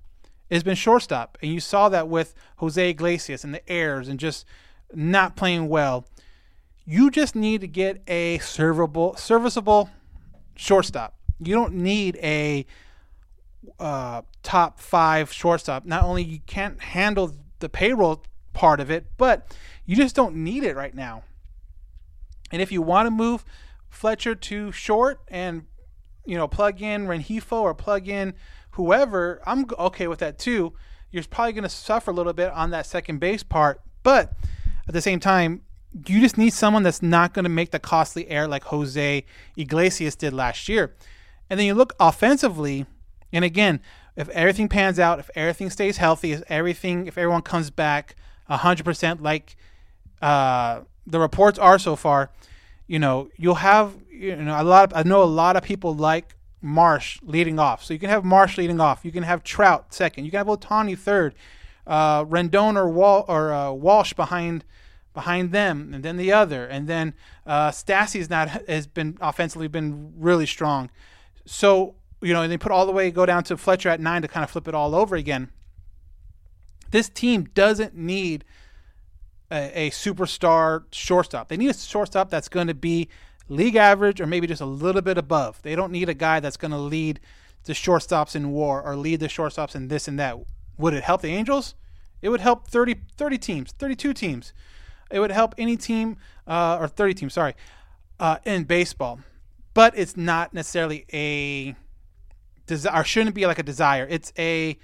[0.49, 4.45] has been shortstop, and you saw that with Jose Iglesias and the errors and just
[4.93, 6.05] not playing well.
[6.85, 9.89] You just need to get a servable, serviceable
[10.55, 11.15] shortstop.
[11.39, 12.65] You don't need a
[13.79, 15.85] uh, top five shortstop.
[15.85, 18.23] Not only you can't handle the payroll
[18.53, 21.23] part of it, but you just don't need it right now.
[22.51, 23.43] And if you want to move
[23.89, 25.65] Fletcher to short and
[26.25, 28.33] you know plug in Rengifo or plug in
[28.71, 30.73] whoever, I'm okay with that too.
[31.11, 34.33] You're probably going to suffer a little bit on that second base part, but
[34.87, 35.61] at the same time,
[36.07, 40.15] you just need someone that's not going to make the costly error like Jose Iglesias
[40.15, 40.95] did last year.
[41.49, 42.87] And then you look offensively,
[43.33, 43.81] and again,
[44.15, 48.15] if everything pans out, if everything stays healthy, if everything, if everyone comes back
[48.49, 49.55] 100% like
[50.21, 52.29] uh, the reports are so far,
[52.87, 54.91] you know, you'll have, you know, a lot.
[54.91, 57.83] Of, I know a lot of people like Marsh leading off.
[57.83, 59.03] So you can have Marsh leading off.
[59.03, 60.25] You can have Trout second.
[60.25, 61.33] You can have Ohtani third.
[61.87, 64.63] Uh, Rendon or Wal or uh, Walsh behind
[65.13, 67.13] behind them, and then the other, and then
[67.45, 70.89] uh, Stassi's not has been offensively been really strong.
[71.45, 74.21] So you know, and they put all the way go down to Fletcher at nine
[74.21, 75.49] to kind of flip it all over again.
[76.91, 78.45] This team doesn't need
[79.51, 81.49] a, a superstar shortstop.
[81.49, 83.09] They need a shortstop that's going to be
[83.49, 85.61] league average or maybe just a little bit above.
[85.61, 87.19] They don't need a guy that's going to lead
[87.65, 90.37] the shortstops in war or lead the shortstops in this and that.
[90.77, 91.75] Would it help the Angels?
[92.21, 94.53] It would help 30, 30 teams, 32 teams.
[95.11, 97.53] It would help any team, uh, or 30 teams, sorry,
[98.19, 99.19] uh, in baseball.
[99.73, 101.75] But it's not necessarily a
[102.65, 104.07] desire, or shouldn't be like a desire.
[104.09, 104.77] It's a,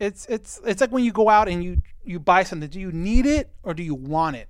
[0.00, 2.68] it's it's it's like when you go out and you you buy something.
[2.68, 4.48] Do you need it or do you want it?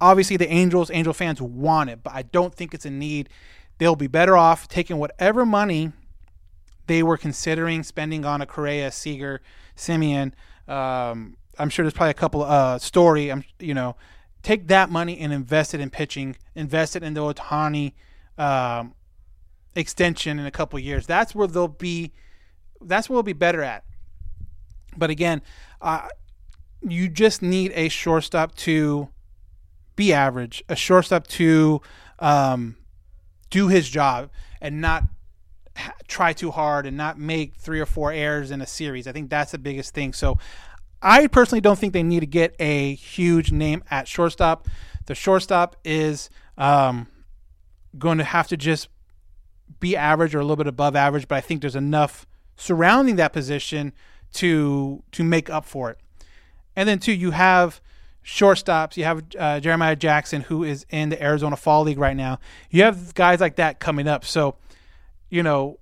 [0.00, 3.30] Obviously, the Angels, Angel fans want it, but I don't think it's a need.
[3.78, 5.92] They'll be better off taking whatever money
[6.86, 9.40] they were considering spending on a Correa, Seager,
[9.76, 10.32] Semien.
[10.68, 13.30] Um, I'm sure there's probably a couple uh story.
[13.30, 13.96] I'm you know,
[14.42, 17.92] take that money and invest it in pitching, invest it in the Ohtani
[18.38, 18.94] um,
[19.76, 21.06] extension in a couple years.
[21.06, 22.12] That's where they'll be.
[22.80, 23.84] That's where they'll be better at.
[24.96, 25.42] But again,
[25.80, 26.08] uh,
[26.82, 29.08] you just need a shortstop to
[29.94, 31.80] be average, a shortstop to
[32.18, 32.76] um,
[33.50, 35.04] do his job and not
[36.08, 39.06] try too hard and not make three or four errors in a series.
[39.06, 40.12] I think that's the biggest thing.
[40.12, 40.38] So
[41.02, 44.66] I personally don't think they need to get a huge name at shortstop.
[45.06, 47.08] The shortstop is um,
[47.98, 48.88] going to have to just
[49.80, 53.32] be average or a little bit above average, but I think there's enough surrounding that
[53.32, 53.92] position
[54.34, 55.98] to to make up for it.
[56.74, 57.80] And then too, you have
[58.24, 58.96] shortstops.
[58.96, 62.38] You have uh, Jeremiah Jackson, who is in the Arizona Fall League right now.
[62.70, 64.24] You have guys like that coming up.
[64.24, 64.56] So
[65.30, 65.78] you know,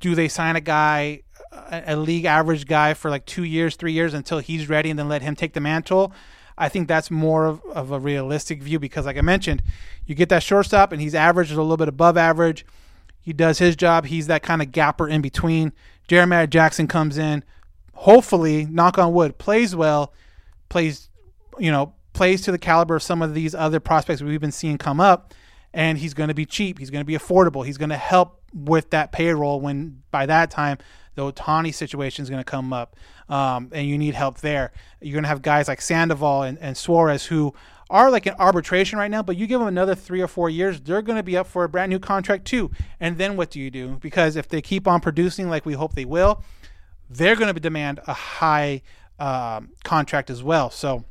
[0.00, 1.22] do they sign a guy,
[1.52, 4.98] a, a league average guy for like two years, three years until he's ready and
[4.98, 6.12] then let him take the mantle?
[6.56, 9.62] I think that's more of, of a realistic view because, like I mentioned,
[10.06, 12.66] you get that shortstop and he's average, or a little bit above average.
[13.28, 14.06] He does his job.
[14.06, 15.74] He's that kind of gapper in between.
[16.08, 17.44] Jeremiah Jackson comes in,
[17.92, 20.14] hopefully, knock on wood, plays well,
[20.70, 21.10] plays,
[21.58, 24.78] you know, plays to the caliber of some of these other prospects we've been seeing
[24.78, 25.34] come up,
[25.74, 26.78] and he's going to be cheap.
[26.78, 27.66] He's going to be affordable.
[27.66, 30.78] He's going to help with that payroll when by that time
[31.14, 32.96] the Ohtani situation is going to come up
[33.28, 34.72] um, and you need help there.
[35.02, 37.52] You're going to have guys like Sandoval and, and Suarez who
[37.90, 40.80] are like an arbitration right now, but you give them another three or four years,
[40.80, 42.70] they're going to be up for a brand new contract too.
[43.00, 43.98] And then what do you do?
[44.00, 46.42] Because if they keep on producing like we hope they will,
[47.08, 48.82] they're going to demand a high
[49.18, 50.70] um, contract as well.
[50.70, 51.04] So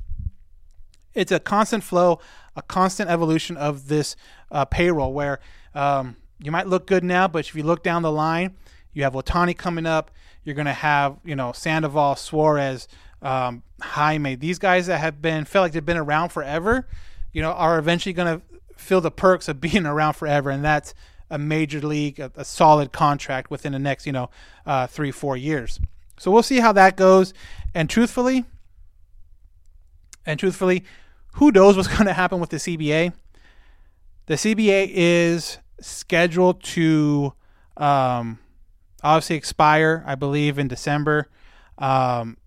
[1.13, 2.20] it's a constant flow,
[2.56, 4.16] a constant evolution of this
[4.52, 5.40] uh, payroll where
[5.74, 8.56] um, you might look good now, but if you look down the line,
[8.94, 10.12] you have Ohtani coming up.
[10.44, 12.88] You're going to have, you know, Sandoval, Suarez,
[13.21, 14.36] um, Jaime.
[14.36, 16.88] These guys that have been, feel like they've been around forever,
[17.34, 18.45] you know, are eventually going to
[18.77, 20.49] feel the perks of being around forever.
[20.49, 20.93] And that's
[21.30, 24.30] a major league, a, a solid contract within the next, you know,
[24.65, 25.80] uh, three, four years.
[26.17, 27.34] So we'll see how that goes.
[27.73, 28.45] And truthfully,
[30.25, 30.84] and truthfully,
[31.34, 33.13] who knows what's going to happen with the CBA?
[34.25, 37.34] The CBA is scheduled to
[37.77, 38.39] um,
[39.03, 41.30] obviously expire, I believe, in December.
[41.77, 42.38] Um,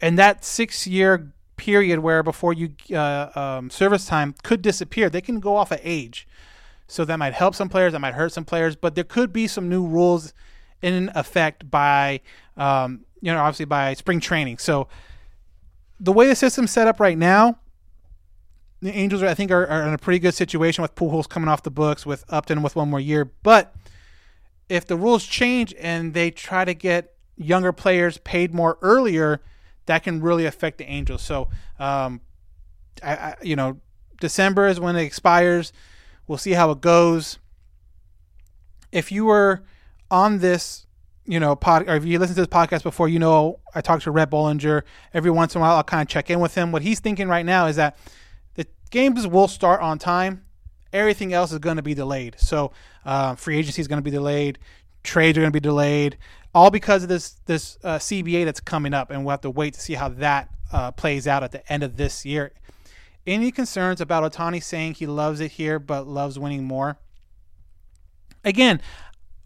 [0.00, 5.20] and that six year period where before you uh, um, service time could disappear, they
[5.20, 6.26] can go off of age.
[6.86, 9.46] So that might help some players, that might hurt some players, but there could be
[9.46, 10.32] some new rules
[10.80, 12.20] in effect by,
[12.56, 14.58] um, you know, obviously by spring training.
[14.58, 14.88] So
[16.00, 17.58] the way the system's set up right now,
[18.80, 21.64] the Angels, I think, are, are, in a pretty good situation with Pujols coming off
[21.64, 23.30] the books, with Upton with one more year.
[23.42, 23.74] But
[24.68, 29.40] if the rules change and they try to get younger players paid more earlier,
[29.88, 31.20] that can really affect the Angels.
[31.20, 31.48] So,
[31.78, 32.20] um,
[33.02, 33.80] I, I, you know,
[34.20, 35.72] December is when it expires.
[36.26, 37.38] We'll see how it goes.
[38.92, 39.64] If you were
[40.10, 40.86] on this,
[41.24, 44.00] you know, pod, or if you listen to this podcast before, you know, I talk
[44.02, 45.76] to Rhett Bollinger every once in a while.
[45.76, 46.72] I'll kind of check in with him.
[46.72, 47.96] What he's thinking right now is that
[48.54, 50.44] the games will start on time.
[50.92, 52.36] Everything else is going to be delayed.
[52.38, 52.72] So
[53.04, 54.58] uh, free agency is going to be delayed.
[55.02, 56.16] Trades are going to be delayed,
[56.58, 59.74] all because of this this uh, CBA that's coming up, and we'll have to wait
[59.74, 62.52] to see how that uh, plays out at the end of this year.
[63.24, 66.98] Any concerns about Ohtani saying he loves it here but loves winning more?
[68.44, 68.80] Again,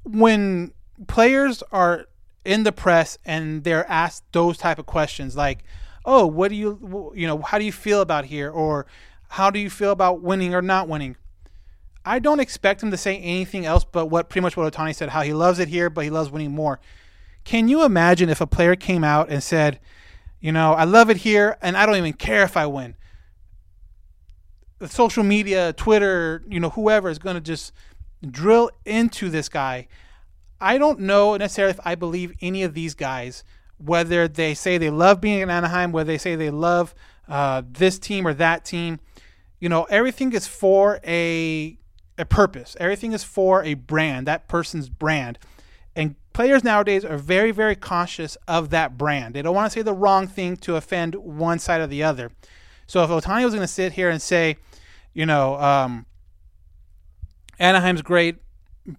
[0.05, 0.72] when
[1.07, 2.07] players are
[2.46, 5.64] in the press and they're asked those type of questions like,
[6.07, 8.87] "Oh, what do you you know, how do you feel about here?" or
[9.29, 11.16] how do you feel about winning or not winning?
[12.07, 15.11] I don't expect him to say anything else but what pretty much what Ohtani said,
[15.11, 16.81] how he loves it here, but he loves winning more.
[17.44, 19.81] Can you imagine if a player came out and said,
[20.40, 22.96] you know, I love it here and I don't even care if I win?
[24.88, 27.72] social media, Twitter, you know, whoever is going to just
[28.28, 29.88] drill into this guy.
[30.61, 33.44] I don't know necessarily if I believe any of these guys,
[33.78, 36.94] whether they say they love being in Anaheim, whether they say they love
[37.28, 39.00] uh, this team or that team.
[39.59, 41.78] You know, everything is for a
[42.18, 42.76] a purpose.
[42.78, 45.38] Everything is for a brand, that person's brand.
[46.33, 49.35] Players nowadays are very, very conscious of that brand.
[49.35, 52.31] They don't want to say the wrong thing to offend one side or the other.
[52.87, 54.57] So if Ohtani was going to sit here and say,
[55.12, 56.07] you know, um,
[57.59, 58.37] Anaheim's great,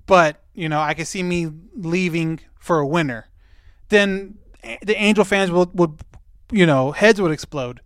[0.05, 3.29] but you know, I can see me leaving for a winner,
[3.89, 4.37] then
[4.81, 5.99] the Angel fans would, would
[6.51, 7.81] you know, heads would explode.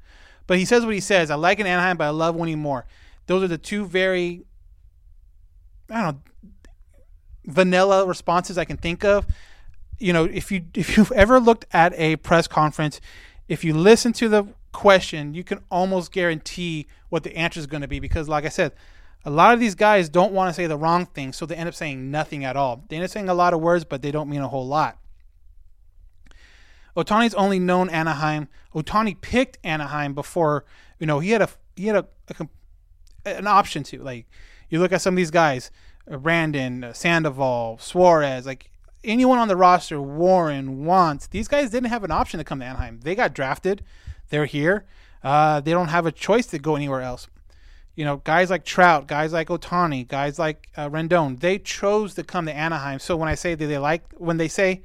[0.46, 1.32] But he says what he says.
[1.32, 2.86] I like an Anaheim, but I love winning more.
[3.26, 4.44] Those are the two very,
[5.90, 6.22] I don't know,
[7.48, 9.26] vanilla responses I can think of.
[9.98, 13.02] You know, if you if you've ever looked at a press conference,
[13.48, 17.82] if you listen to the question, you can almost guarantee what the answer is going
[17.82, 18.74] to be because, like I said,
[19.26, 21.68] a lot of these guys don't want to say the wrong thing, so they end
[21.68, 22.84] up saying nothing at all.
[22.88, 25.00] They end up saying a lot of words, but they don't mean a whole lot.
[26.96, 28.50] Ohtani's only known Anaheim.
[28.74, 30.66] Ohtani picked Anaheim before,
[31.00, 32.06] you know, he had a he had a,
[32.40, 32.48] a
[33.38, 34.28] an option to like.
[34.70, 35.72] You look at some of these guys,
[36.10, 38.72] Brandon, Sandoval, Suarez, like
[39.04, 41.30] anyone on the roster, Warren, Wantz.
[41.30, 43.00] These guys didn't have an option to come to Anaheim.
[43.02, 43.84] They got drafted.
[44.30, 44.86] They're here.
[45.24, 47.28] Uh, they don't have a choice to go anywhere else.
[47.96, 52.24] You know, guys like Trout, guys like Ohtani, guys like uh, Rendon, they chose to
[52.24, 53.00] come to Anaheim.
[53.00, 54.84] So when I say that they like, when they say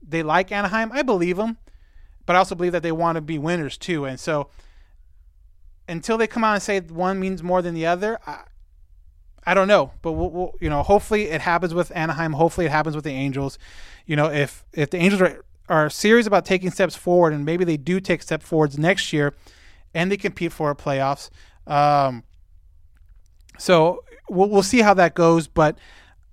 [0.00, 1.58] they like Anaheim, I believe them,
[2.26, 4.04] but I also believe that they want to be winners too.
[4.04, 4.48] And so
[5.88, 8.44] until they come out and say one means more than the other, I,
[9.46, 12.32] I don't know, but we'll, we'll, you know, hopefully it happens with Anaheim.
[12.32, 13.58] Hopefully it happens with the Angels.
[14.06, 17.64] You know, if if the Angels are are serious about taking steps forward, and maybe
[17.64, 19.34] they do take step forwards next year,
[19.94, 21.30] and they compete for playoffs.
[21.66, 22.24] Um,
[23.56, 25.78] so we'll, we'll see how that goes, but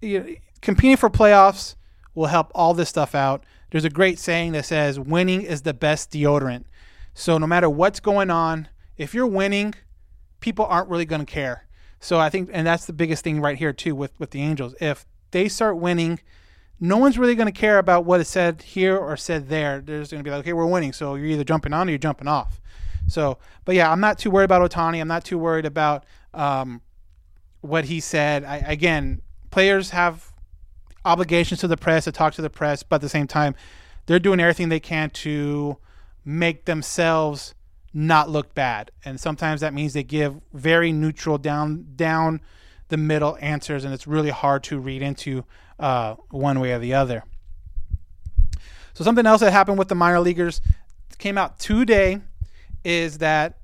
[0.01, 1.75] you know, competing for playoffs
[2.15, 3.45] will help all this stuff out.
[3.69, 6.65] There's a great saying that says, "Winning is the best deodorant."
[7.13, 8.67] So no matter what's going on,
[8.97, 9.75] if you're winning,
[10.39, 11.66] people aren't really going to care.
[11.99, 14.75] So I think, and that's the biggest thing right here too with with the Angels.
[14.79, 16.19] If they start winning
[16.79, 19.81] no one's really going to care about what is said here or said there.
[19.81, 21.97] There's going to be like, okay, we're winning, so you're either jumping on or you're
[21.97, 22.61] jumping off.
[23.07, 25.01] So, but yeah, I'm not too worried about Ohtani.
[25.01, 26.81] I'm not too worried about um,
[27.61, 28.43] what he said.
[28.43, 30.31] I, again, players have
[31.05, 33.55] obligations to the press to talk to the press, but at the same time,
[34.05, 35.77] they're doing everything they can to
[36.23, 37.55] make themselves
[37.97, 38.91] not look bad.
[39.03, 42.41] And sometimes that means they give very neutral down down
[42.89, 45.43] the middle answers, and it's really hard to read into
[45.79, 47.23] uh, one way or the other.
[48.93, 50.61] So something else that happened with the minor leaguers
[51.17, 52.21] came out today
[52.83, 53.57] is that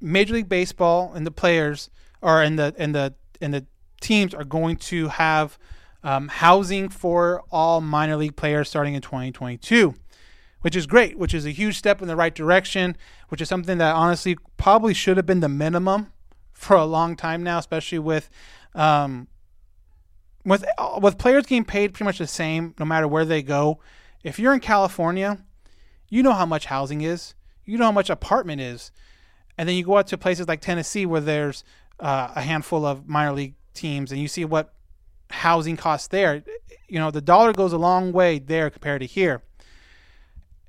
[0.00, 3.66] Major League Baseball and the players or in the and the and the
[4.00, 5.58] teams are going to have
[6.02, 9.94] um, housing for all minor league players starting in 2022,
[10.62, 12.96] which is great, which is a huge step in the right direction,
[13.30, 16.12] which is something that honestly probably should have been the minimum
[16.52, 18.28] for a long time now, especially with
[18.74, 19.28] um,
[20.44, 20.64] with
[20.98, 23.80] with players getting paid pretty much the same no matter where they go.
[24.22, 25.38] If you're in California,
[26.08, 27.34] you know how much housing is.
[27.64, 28.90] You know how much apartment is.
[29.56, 31.64] And then you go out to places like Tennessee where there's
[31.98, 34.74] uh, a handful of minor league teams and you see what
[35.30, 36.42] housing costs there.
[36.88, 39.42] You know, the dollar goes a long way there compared to here.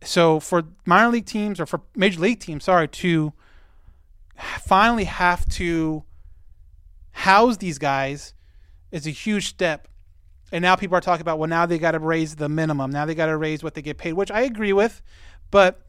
[0.03, 3.33] So for minor league teams or for major league teams, sorry, to
[4.59, 6.03] finally have to
[7.11, 8.33] house these guys
[8.91, 9.87] is a huge step.
[10.51, 12.91] And now people are talking about, well, now they got to raise the minimum.
[12.91, 15.01] Now they got to raise what they get paid, which I agree with.
[15.49, 15.81] But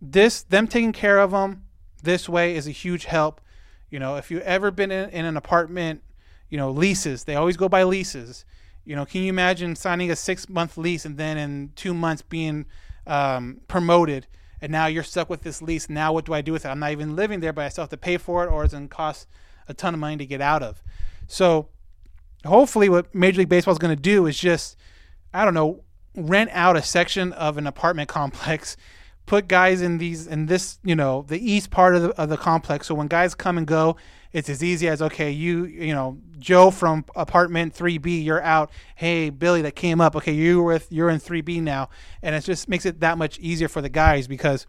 [0.00, 1.64] this, them taking care of them
[2.02, 3.40] this way is a huge help.
[3.90, 6.02] You know, if you've ever been in, in an apartment,
[6.50, 8.44] you know, leases, they always go by leases.
[8.84, 12.22] You know, can you imagine signing a six month lease and then in two months
[12.22, 12.66] being
[13.08, 14.26] um, promoted
[14.60, 15.88] and now you're stuck with this lease?
[15.88, 16.68] Now what do I do with it?
[16.68, 18.74] I'm not even living there, but I still have to pay for it or it's
[18.74, 19.26] going to cost
[19.66, 20.82] a ton of money to get out of.
[21.26, 21.68] So
[22.44, 24.76] hopefully what Major League Baseball is going to do is just,
[25.32, 25.84] I don't know,
[26.14, 28.76] rent out a section of an apartment complex,
[29.26, 32.36] put guys in these in this, you know, the east part of the of the
[32.36, 32.86] complex.
[32.86, 33.96] So when guys come and go,
[34.32, 38.70] it's as easy as okay, you you know, Joe from apartment 3B, you're out.
[38.96, 40.14] Hey, Billy that came up.
[40.16, 41.88] Okay, you with you're in 3B now,
[42.22, 44.66] and it just makes it that much easier for the guys because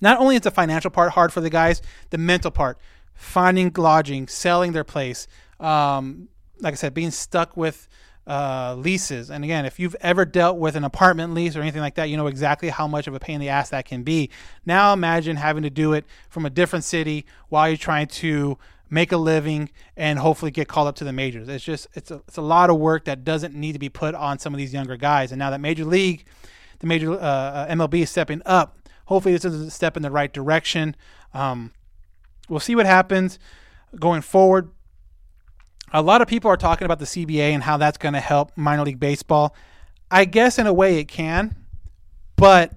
[0.00, 2.78] not only is the financial part hard for the guys, the mental part,
[3.14, 5.26] finding lodging, selling their place,
[5.58, 6.28] um,
[6.60, 7.88] like I said, being stuck with
[8.26, 9.30] uh, leases.
[9.30, 12.16] And again, if you've ever dealt with an apartment lease or anything like that, you
[12.16, 14.30] know exactly how much of a pain in the ass that can be.
[14.64, 18.58] Now imagine having to do it from a different city while you're trying to
[18.90, 21.48] make a living and hopefully get called up to the majors.
[21.48, 24.14] It's just it's a, it's a lot of work that doesn't need to be put
[24.14, 25.32] on some of these younger guys.
[25.32, 26.24] And now that Major League,
[26.80, 28.76] the Major uh, uh MLB is stepping up.
[29.06, 30.94] Hopefully, this is a step in the right direction.
[31.34, 31.72] Um,
[32.48, 33.38] we'll see what happens
[33.98, 34.70] going forward.
[35.92, 38.52] A lot of people are talking about the CBA and how that's going to help
[38.56, 39.54] minor league baseball.
[40.10, 41.56] I guess in a way it can,
[42.36, 42.72] but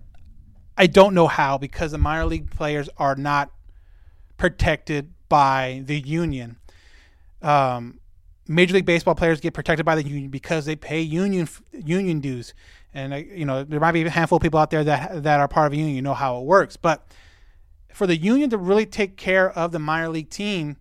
[0.77, 3.51] I don't know how because the minor league players are not
[4.37, 6.57] protected by the union.
[7.41, 7.99] Um,
[8.47, 12.53] Major League Baseball players get protected by the union because they pay union union dues,
[12.93, 15.39] and uh, you know there might be a handful of people out there that that
[15.39, 15.95] are part of a union.
[15.95, 17.07] You know how it works, but
[17.93, 20.77] for the union to really take care of the minor league team,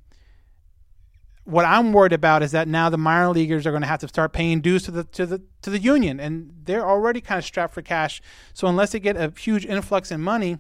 [1.45, 4.09] what I'm worried about is that now the minor leaguers are going to have to
[4.09, 7.45] start paying dues to the to the to the union, and they're already kind of
[7.45, 8.23] strapped for cash.
[8.55, 10.59] So unless they get a huge influx in money,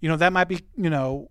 [0.00, 1.30] you know that might be you know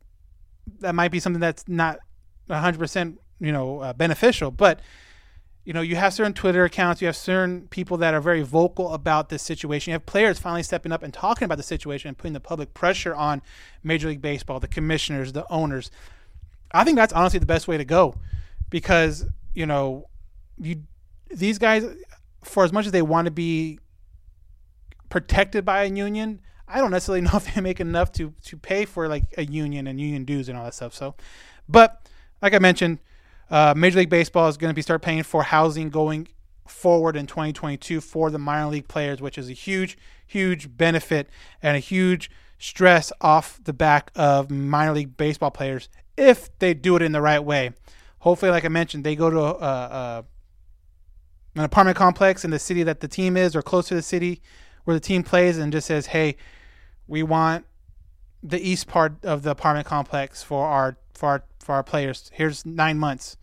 [0.79, 1.99] that might be something that's not
[2.47, 4.79] 100 percent you know uh, beneficial, but
[5.65, 8.91] you know, you have certain Twitter accounts, you have certain people that are very vocal
[8.91, 9.91] about this situation.
[9.91, 12.73] You have players finally stepping up and talking about the situation and putting the public
[12.73, 13.43] pressure on
[13.83, 15.91] Major League Baseball, the commissioners, the owners.
[16.71, 18.15] I think that's honestly the best way to go
[18.69, 20.07] because, you know,
[20.57, 20.83] you
[21.29, 21.85] these guys
[22.43, 23.79] for as much as they want to be
[25.09, 28.85] protected by a union, I don't necessarily know if they make enough to to pay
[28.85, 30.93] for like a union and union dues and all that stuff.
[30.93, 31.15] So,
[31.67, 32.07] but
[32.41, 32.99] like I mentioned,
[33.49, 36.27] uh, Major League Baseball is going to be start paying for housing going
[36.67, 41.27] forward in 2022 for the minor league players, which is a huge, huge benefit
[41.61, 46.95] and a huge stress off the back of minor league baseball players if they do
[46.95, 47.71] it in the right way.
[48.19, 50.25] Hopefully, like I mentioned, they go to a, a,
[51.55, 54.41] an apartment complex in the city that the team is or close to the city
[54.83, 56.35] where the team plays and just says, hey,
[57.07, 57.65] we want
[58.41, 62.31] the east part of the apartment complex for our for our for our players.
[62.33, 63.37] Here's nine months,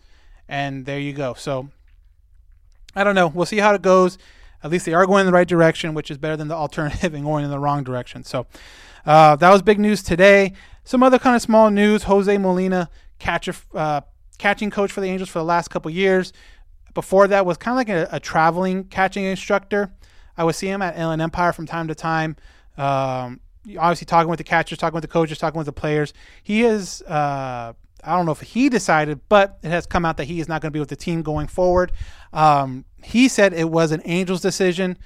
[0.49, 1.35] and there you go.
[1.35, 1.69] So
[2.95, 3.29] I don't know.
[3.29, 4.19] We'll see how it goes.
[4.63, 7.15] At least they are going in the right direction, which is better than the alternative
[7.15, 8.25] and going in the wrong direction.
[8.25, 8.47] So
[9.05, 10.53] uh, that was big news today.
[10.85, 14.01] Some other kind of small news: Jose Molina, catcher, uh,
[14.39, 16.33] catching coach for the Angels for the last couple years.
[16.95, 19.93] Before that was kind of like a, a, traveling catching instructor.
[20.37, 22.37] I would see him at Inland Empire from time to time.
[22.79, 23.41] Um,
[23.79, 26.13] obviously talking with the catchers, talking with the coaches, talking with the players.
[26.43, 27.73] He is, uh,
[28.05, 30.63] I don't know if he decided, but it has come out that he is not
[30.63, 31.93] going to be with the team going forward.
[32.33, 34.99] Um, he said it was an Angels decision,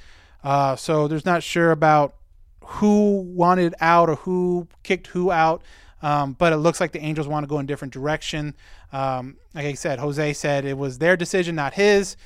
[0.45, 2.17] uh, so there's not sure about
[2.65, 5.63] who wanted out or who kicked who out.
[6.03, 8.55] Um, but it looks like the Angels want to go in a different direction.
[8.93, 12.17] Um, like I said, Jose said it was their decision, not his.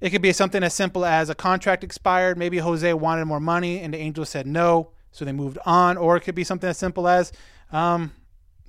[0.00, 2.38] It could be something as simple as a contract expired.
[2.38, 5.96] Maybe Jose wanted more money, and the Angels said no so they moved on.
[5.96, 7.32] Or it could be something as simple as
[7.70, 8.12] um,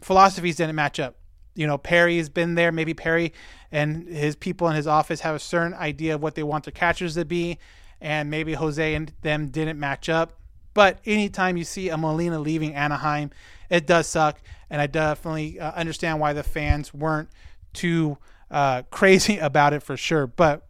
[0.02, 1.16] philosophies didn't match up.
[1.56, 2.72] You know, Perry's been there.
[2.72, 3.34] Maybe Perry
[3.72, 6.72] and his people in his office have a certain idea of what they want their
[6.72, 7.58] catchers to be,
[8.02, 10.40] and maybe Jose and them didn't match up.
[10.74, 13.32] But anytime you see a Molina leaving Anaheim,
[13.70, 17.30] it does suck, and I definitely uh, understand why the fans weren't
[17.74, 18.18] too
[18.50, 20.28] uh, crazy about it for sure.
[20.28, 20.66] But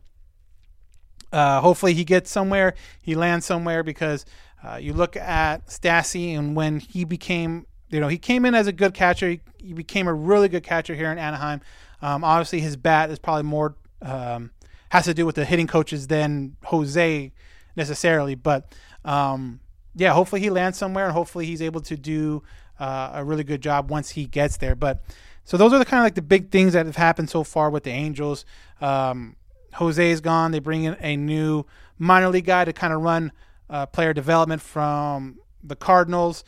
[1.32, 4.26] uh, hopefully he gets somewhere, he lands somewhere because
[4.64, 8.68] uh, you look at Stassi and when he became, you know, he came in as
[8.68, 9.30] a good catcher.
[9.30, 11.62] He, he became a really good catcher here in Anaheim.
[12.01, 14.51] Um, obviously, his bat is probably more um,
[14.89, 17.32] has to do with the hitting coaches than Jose
[17.76, 18.36] necessarily.
[18.36, 18.74] But
[19.04, 19.60] um,
[19.96, 22.44] yeah, hopefully he lands somewhere and hopefully he's able to do
[22.80, 24.76] uh, a really good job once he gets there.
[24.76, 25.04] But
[25.44, 27.70] so those are the kind of like the big things that have happened so far
[27.70, 28.46] with the Angels.
[28.82, 29.36] Um,
[29.74, 30.52] Jose is gone.
[30.52, 31.66] They bring in a new
[31.98, 33.32] minor league guy to kind of run
[33.70, 36.44] uh, player development from the Cardinals.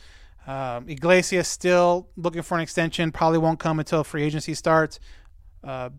[0.46, 3.10] Um, Iglesias still looking for an extension.
[3.10, 5.00] Probably won't come until free agency starts.
[5.62, 5.90] Uh,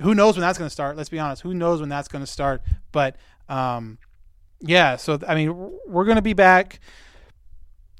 [0.00, 0.96] who knows when that's going to start?
[0.96, 1.42] Let's be honest.
[1.42, 2.62] Who knows when that's going to start?
[2.92, 3.16] But
[3.48, 3.98] um,
[4.60, 6.80] yeah, so I mean, we're going to be back.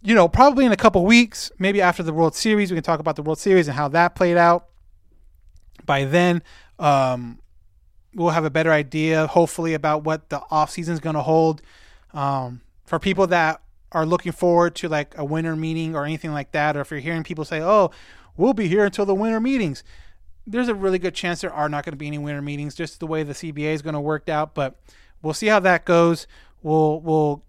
[0.03, 3.01] You know, probably in a couple weeks, maybe after the World Series, we can talk
[3.01, 4.69] about the World Series and how that played out.
[5.85, 6.43] By then,
[6.79, 7.41] um,
[8.15, 11.63] we'll have a better idea, hopefully, about what the off season is going to hold.
[12.15, 13.61] Um, for people that
[13.93, 17.01] are looking forward to like a winter meeting or anything like that, or if you're
[17.01, 17.91] hearing people say, "Oh,
[18.37, 19.83] we'll be here until the winter meetings,"
[20.47, 23.01] there's a really good chance there are not going to be any winter meetings, just
[23.01, 24.55] the way the CBA is going to work out.
[24.55, 24.81] But
[25.23, 26.27] we'll see how that goes.
[26.63, 27.45] We'll we'll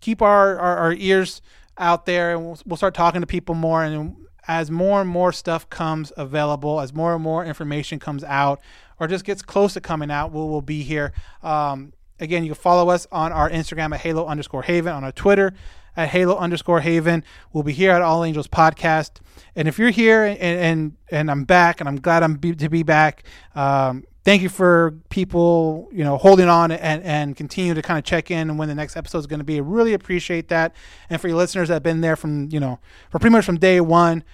[0.00, 1.40] keep our, our, our ears
[1.78, 3.82] out there, and we'll, we'll start talking to people more.
[3.82, 4.16] And
[4.46, 8.60] as more and more stuff comes available, as more and more information comes out,
[9.00, 11.12] or just gets close to coming out, we'll, we'll be here.
[11.42, 15.12] Um, again, you can follow us on our Instagram at Halo underscore Haven, on our
[15.12, 15.54] Twitter
[15.96, 17.24] at Halo underscore Haven.
[17.52, 19.20] We'll be here at All Angels Podcast.
[19.56, 22.68] And if you're here and and, and I'm back, and I'm glad I'm be, to
[22.68, 23.24] be back.
[23.54, 28.04] Um, thank you for people, you know, holding on and, and continue to kind of
[28.04, 29.56] check in and when the next episode is going to be.
[29.56, 30.74] I really appreciate that.
[31.10, 32.78] And for your listeners that have been there from, you know,
[33.10, 34.24] for pretty much from day one,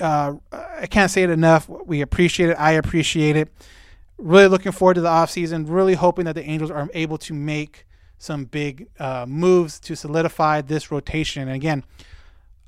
[0.00, 1.68] uh, I can't say it enough.
[1.68, 2.56] We appreciate it.
[2.58, 3.52] I appreciate it.
[4.18, 5.66] Really looking forward to the offseason.
[5.68, 7.86] Really hoping that the Angels are able to make
[8.22, 11.42] some big uh, moves to solidify this rotation.
[11.42, 11.82] And again,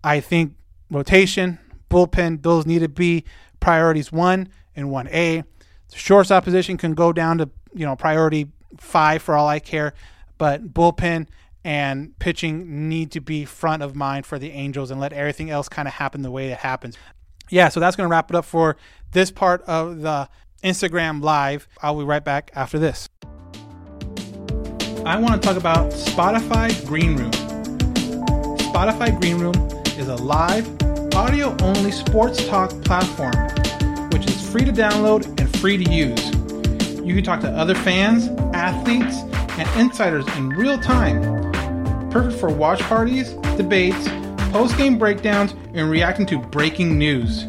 [0.02, 0.54] I think
[0.90, 3.24] rotation, bullpen, those need to be
[3.60, 5.44] priorities one and 1A.
[5.90, 8.48] The shortstop position can go down to, you know, priority
[8.78, 9.94] five for all I care.
[10.38, 11.28] But bullpen
[11.62, 15.68] and pitching need to be front of mind for the Angels and let everything else
[15.68, 16.98] kind of happen the way it happens.
[17.48, 18.76] Yeah, so that's going to wrap it up for
[19.12, 20.28] this part of the
[20.64, 21.68] Instagram Live.
[21.80, 23.08] I'll be right back after this.
[25.06, 27.30] I want to talk about Spotify Green Room.
[28.56, 29.54] Spotify Green Room
[29.98, 30.66] is a live,
[31.14, 33.34] audio only sports talk platform
[34.14, 36.24] which is free to download and free to use.
[37.04, 39.18] You can talk to other fans, athletes,
[39.58, 41.20] and insiders in real time.
[42.10, 44.08] Perfect for watch parties, debates,
[44.52, 47.44] post game breakdowns, and reacting to breaking news.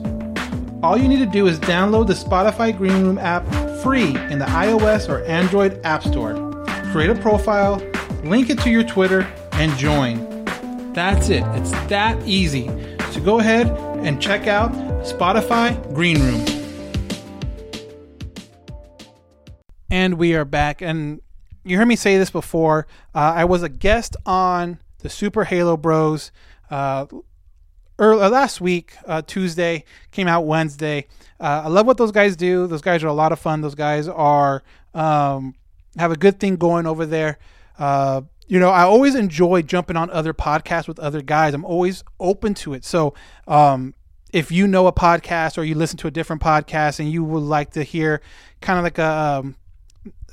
[0.83, 3.45] All you need to do is download the Spotify Green Room app
[3.81, 6.54] free in the iOS or Android App Store.
[6.95, 7.75] Create a profile,
[8.23, 10.45] link it to your Twitter, and join.
[10.93, 11.43] That's it.
[11.47, 12.67] It's that easy.
[13.11, 13.67] So go ahead
[14.05, 14.71] and check out
[15.03, 16.45] Spotify Green Room.
[19.91, 20.81] And we are back.
[20.81, 21.19] And
[21.65, 22.87] you heard me say this before.
[23.13, 26.31] Uh, I was a guest on the Super Halo Bros
[26.69, 27.07] uh,
[27.99, 31.07] early, uh, last week, uh, Tuesday, came out Wednesday.
[31.41, 32.67] Uh, I love what those guys do.
[32.67, 33.59] Those guys are a lot of fun.
[33.59, 35.55] Those guys are um,
[35.97, 37.37] have a good thing going over there.
[37.77, 41.53] Uh, you know, I always enjoy jumping on other podcasts with other guys.
[41.53, 42.85] I'm always open to it.
[42.85, 43.13] So,
[43.47, 43.95] um,
[44.31, 47.43] if you know a podcast or you listen to a different podcast and you would
[47.43, 48.21] like to hear
[48.61, 49.55] kind of like a um,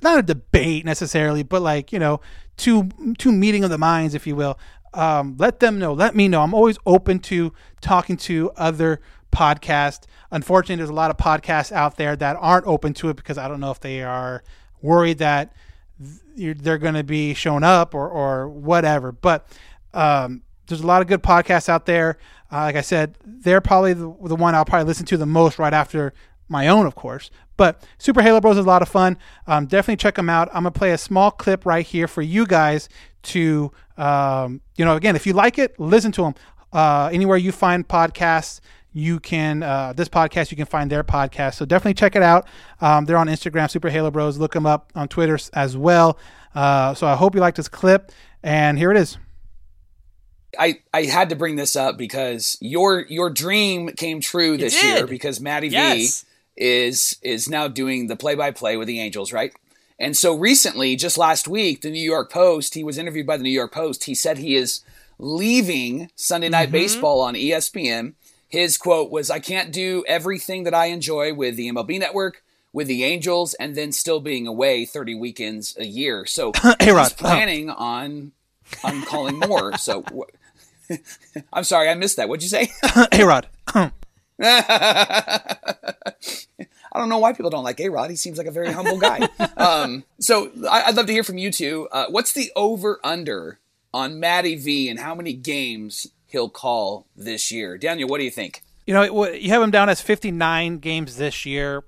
[0.02, 2.20] not a debate necessarily, but like you know,
[2.56, 2.88] two
[3.18, 4.58] two meeting of the minds, if you will.
[4.94, 5.94] Um, let them know.
[5.94, 6.42] Let me know.
[6.42, 9.00] I'm always open to talking to other
[9.32, 10.04] podcasts.
[10.30, 13.48] Unfortunately, there's a lot of podcasts out there that aren't open to it because I
[13.48, 14.42] don't know if they are
[14.82, 15.52] worried that
[16.36, 19.12] they're going to be shown up or or whatever.
[19.12, 19.46] But
[19.94, 22.18] um, there's a lot of good podcasts out there.
[22.50, 25.58] Uh, like I said, they're probably the, the one I'll probably listen to the most
[25.58, 26.12] right after
[26.48, 27.30] my own, of course.
[27.56, 29.16] But Super Halo Bros is a lot of fun.
[29.46, 30.48] Um, definitely check them out.
[30.48, 32.88] I'm gonna play a small clip right here for you guys
[33.22, 36.34] to, um, you know, again, if you like it, listen to them.
[36.72, 38.60] Uh, anywhere you find podcasts,
[38.92, 41.54] you can uh, this podcast you can find their podcast.
[41.54, 42.46] So definitely check it out.
[42.80, 44.38] Um, they're on Instagram, Super Halo Bros.
[44.38, 46.18] Look them up on Twitter as well.
[46.54, 48.12] Uh, so I hope you like this clip,
[48.42, 49.16] and here it is.
[50.58, 55.06] I, I had to bring this up because your your dream came true this year
[55.06, 56.22] because Matty Yes.
[56.22, 56.28] V
[56.64, 59.52] is is now doing the play by play with the Angels, right?
[59.98, 63.42] And so recently, just last week, the New York Post, he was interviewed by the
[63.44, 64.04] New York Post.
[64.04, 64.84] He said he is
[65.18, 66.72] leaving Sunday Night Mm-hmm.
[66.72, 68.14] Baseball on ESPN.
[68.52, 72.86] His quote was, I can't do everything that I enjoy with the MLB network, with
[72.86, 76.26] the Angels, and then still being away 30 weekends a year.
[76.26, 77.16] So Hey, Rod.
[77.16, 78.32] planning on
[78.84, 79.72] on calling more.
[79.78, 80.92] So wh-
[81.52, 82.28] I'm sorry, I missed that.
[82.28, 82.70] What'd you say?
[83.10, 83.48] hey Rod.
[86.94, 88.10] I don't know why people don't like A Rod.
[88.10, 89.28] He seems like a very humble guy.
[89.56, 91.88] um, so I, I'd love to hear from you two.
[91.90, 93.58] Uh, what's the over under
[93.94, 97.78] on Matty V and how many games he'll call this year?
[97.78, 98.62] Daniel, what do you think?
[98.86, 101.84] You know, you have him down as 59 games this year.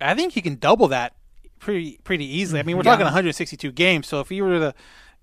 [0.00, 1.14] I think he can double that
[1.58, 2.60] pretty pretty easily.
[2.60, 4.06] I mean, we're talking 162 games.
[4.06, 4.72] So if he were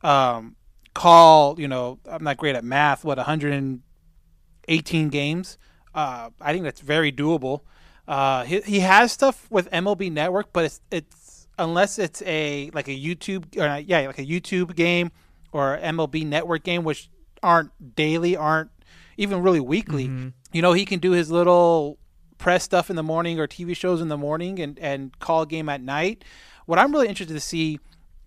[0.01, 0.55] to um,
[0.95, 3.05] call, you know, I'm not great at math.
[3.05, 5.57] What 118 games?
[5.93, 7.61] Uh, I think that's very doable.
[8.07, 12.87] Uh, he, he has stuff with MLB Network, but it's it's unless it's a like
[12.87, 15.11] a YouTube or yeah, like a YouTube game
[15.51, 17.09] or MLB Network game, which
[17.43, 18.71] aren't daily, aren't
[19.17, 20.07] even really weekly.
[20.07, 20.29] Mm-hmm.
[20.51, 21.99] You know, he can do his little
[22.37, 25.47] press stuff in the morning or TV shows in the morning and, and call a
[25.47, 26.23] game at night.
[26.65, 27.79] What I'm really interested to see,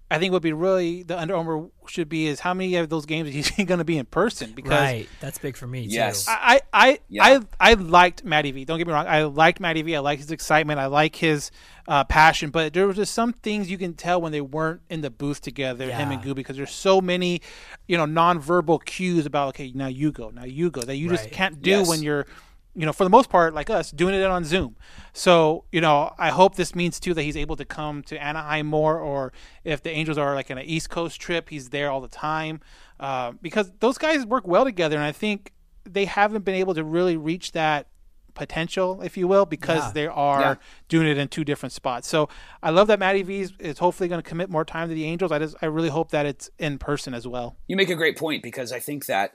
[0.09, 2.89] I think what would be really the Under Armour should be is how many of
[2.89, 5.09] those games is he going to be in person because Right.
[5.21, 6.27] That's big for me Yes.
[6.27, 6.33] too.
[6.33, 7.25] I I Yeah.
[7.25, 8.65] I I liked Matty V.
[8.65, 9.07] Don't get me wrong.
[9.09, 9.97] I liked Matty V.
[9.97, 10.79] I like his excitement.
[10.79, 11.51] I like his
[11.89, 12.51] uh, passion.
[12.51, 15.41] But there was just some things you can tell when they weren't in the booth
[15.41, 16.33] together, him and Yeah.
[16.33, 17.41] Gooby, because there's so many,
[17.89, 21.31] you know, nonverbal cues about okay, now you go, now you go that you just
[21.33, 21.89] can't do Yes.
[21.89, 22.27] when you're
[22.77, 24.77] you know, for the most part, like us, doing it on Zoom.
[25.13, 28.67] So, you know, I hope this means too that he's able to come to Anaheim
[28.67, 29.33] more, or
[29.65, 32.61] if the Angels are like in an East Coast trip, he's there all the time.
[33.01, 35.53] Uh, because those guys work well together, and I think
[35.85, 37.87] they haven't been able to really reach that
[38.35, 39.93] potential, if you will, because Yeah.
[39.93, 40.55] they are Yeah.
[40.89, 42.07] doing it in two different spots.
[42.07, 42.29] So
[42.63, 45.05] I love that Matty V is, is hopefully going to commit more time to the
[45.07, 45.33] Angels.
[45.33, 47.57] I just I really hope that it's in person as well.
[47.67, 49.35] You make a great point because I think that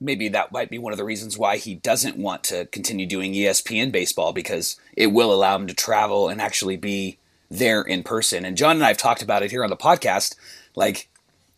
[0.00, 3.32] maybe that might be one of the reasons why he doesn't want to continue doing
[3.32, 7.18] ESPN baseball because it will allow him to travel and actually be
[7.50, 8.44] there in person.
[8.44, 10.36] And John and I have talked about it here on the podcast.
[10.74, 11.08] Like,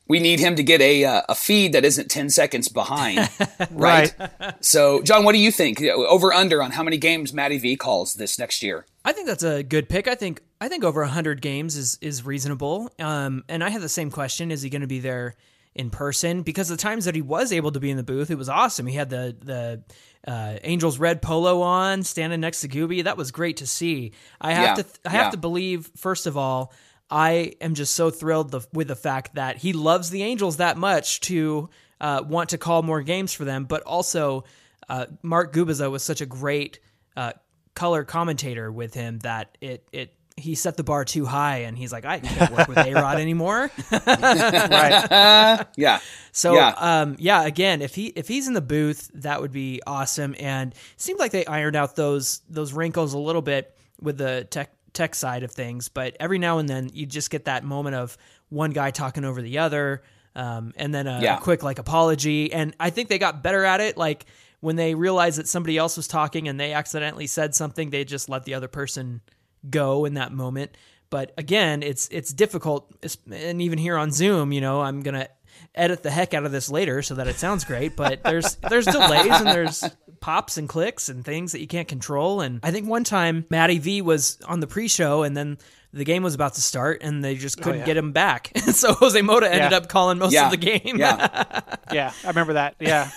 [0.08, 3.30] we need him to get a uh, a feed that isn't 10 seconds behind,
[3.70, 4.14] right?
[4.60, 5.80] So, John, what do you think?
[5.80, 8.84] Over under on how many games Matty V calls this next year?
[9.04, 10.08] I think that's a good pick.
[10.08, 12.90] I think I think over hundred games is is reasonable.
[12.98, 15.34] Um, and I have the same question: Is he going to be there
[15.74, 16.42] in person?
[16.42, 18.86] Because the times that he was able to be in the booth, it was awesome.
[18.86, 23.04] He had the the uh, Angels red polo on, standing next to Gooby.
[23.04, 24.12] That was great to see.
[24.40, 25.30] I have Yeah, to I have yeah.
[25.30, 26.72] to believe first of all.
[27.10, 30.78] I am just so thrilled the, with the fact that he loves the Angels that
[30.78, 31.68] much to
[32.00, 34.44] uh, want to call more games for them, but also
[34.88, 36.80] uh, Mark Gubicza was such a great
[37.14, 37.32] uh,
[37.74, 41.92] color commentator with him that it it he set the bar too high, and he's
[41.92, 43.70] like, I can't work with A Rod anymore.
[43.90, 45.66] Right.
[45.76, 46.00] Yeah.
[46.32, 46.74] So Yeah.
[46.76, 50.34] um yeah, again, if he if he's in the booth, that would be awesome.
[50.38, 54.46] And it seemed like they ironed out those those wrinkles a little bit with the
[54.50, 57.96] tech tech side of things, but every now and then you just get that moment
[57.96, 58.16] of
[58.50, 60.02] one guy talking over the other,
[60.34, 61.38] um, and then a, Yeah.
[61.38, 62.52] a quick like apology.
[62.52, 63.96] And I think they got better at it.
[63.96, 64.26] Like
[64.60, 68.28] when they realized that somebody else was talking and they accidentally said something, they just
[68.28, 69.22] let the other person
[69.68, 70.76] go in that moment.
[71.10, 72.90] But again, it's it's difficult,
[73.30, 75.28] and even here on Zoom, you know, I'm gonna
[75.74, 77.96] edit the heck out of this later so that it sounds great.
[77.96, 79.84] But there's there's delays and there's
[80.20, 82.40] pops and clicks and things that you can't control.
[82.40, 85.58] And I think one time Matty V was on the pre-show and then
[85.92, 87.86] the game was about to start and they just oh, couldn't yeah.
[87.86, 88.50] get him back.
[88.72, 89.76] so Jose Mota ended Yeah.
[89.76, 90.46] up calling most Yeah.
[90.46, 90.96] of the game.
[90.96, 91.60] Yeah.
[91.92, 92.76] yeah, I remember that.
[92.80, 93.10] Yeah.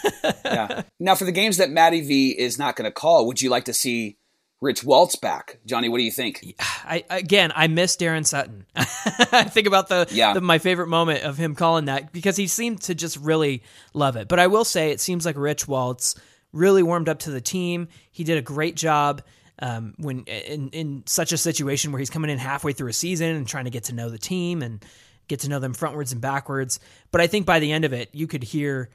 [0.43, 0.81] yeah.
[0.99, 3.65] Now, for the games that Matty V is not going to call, would you like
[3.65, 4.17] to see
[4.61, 5.59] Rich Waltz back?
[5.65, 6.55] Johnny, what do you think?
[6.59, 8.65] I again, I miss Daron Sutton.
[8.75, 10.33] I think about the, Yeah.
[10.33, 14.15] the my favorite moment of him calling that because he seemed to just really love
[14.15, 14.27] it.
[14.27, 16.15] But I will say, it seems like Rich Waltz
[16.53, 17.89] really warmed up to the team.
[18.11, 19.21] He did a great job
[19.59, 23.35] um, when in in such a situation where he's coming in halfway through a season
[23.35, 24.83] and trying to get to know the team and
[25.27, 26.79] get to know them frontwards and backwards.
[27.11, 28.89] But I think by the end of it, you could hear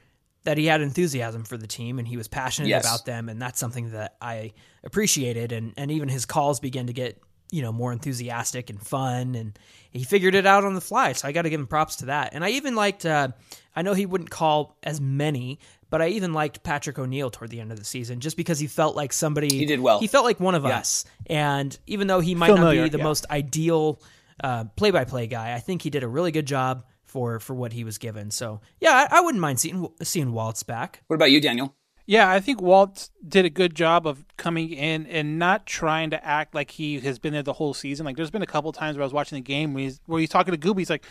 [0.44, 2.84] that he had enthusiasm for the team and he was passionate Yes.
[2.86, 4.52] about them and that's something that I
[4.84, 7.20] appreciated and and even his calls began to get
[7.52, 9.58] you know more enthusiastic and fun and
[9.90, 12.06] he figured it out on the fly so I got to give him props to
[12.06, 13.28] that and I even liked uh,
[13.76, 15.58] I know he wouldn't call as many
[15.90, 18.66] but I even liked Patrick O'Neal toward the end of the season just because he
[18.68, 19.98] felt like somebody He did well.
[20.00, 20.78] he felt like one of Yeah.
[20.78, 23.04] us and even though he might Familiar, not be the yeah.
[23.04, 24.00] most ideal
[24.42, 27.82] uh, play-by-play guy I think he did a really good job for for what he
[27.84, 31.40] was given so yeah I, I wouldn't mind seeing seeing Waltz back What about you,
[31.40, 31.74] Daniel?
[32.06, 36.18] Yeah, I think Walt did a good job of coming in and not trying to
[36.26, 38.04] act like he has been there the whole season.
[38.04, 40.18] Like, there's been a couple times where I was watching the game where he's, where
[40.18, 40.78] he's talking to Gooby.
[40.78, 41.04] He's like,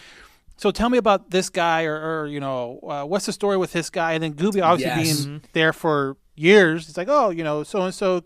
[0.58, 3.72] "So tell me about this guy, or, or you know, uh, what's the story with
[3.72, 5.26] this guy?" And then Gooby, obviously Yes.
[5.26, 8.22] being there for years, it's like, "Oh, you know, so and so,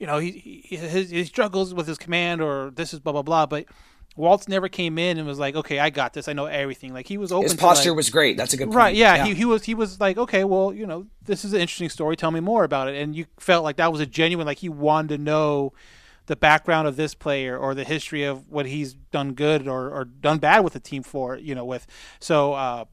[0.00, 0.32] you know, he,
[0.66, 3.66] he his, he struggles with his command, or this is blah blah blah." But
[4.16, 6.26] Waltz never came in and was like, "Okay, I got this.
[6.26, 7.44] I know everything." Like he was open.
[7.44, 8.36] His posture like- was great.
[8.36, 8.76] That's a good point.
[8.76, 8.96] Right.
[8.96, 11.90] Yeah, He, he was he was like, okay, well, you know, this is an interesting
[11.90, 12.16] story.
[12.16, 12.96] Tell me more about it.
[12.96, 15.72] And you felt like that was a genuine, like he wanted to know
[16.26, 20.04] the background of this player or the history of what he's done good or, or
[20.04, 21.36] done bad with the team for.
[21.36, 21.86] You know, with
[22.18, 22.84] so uh,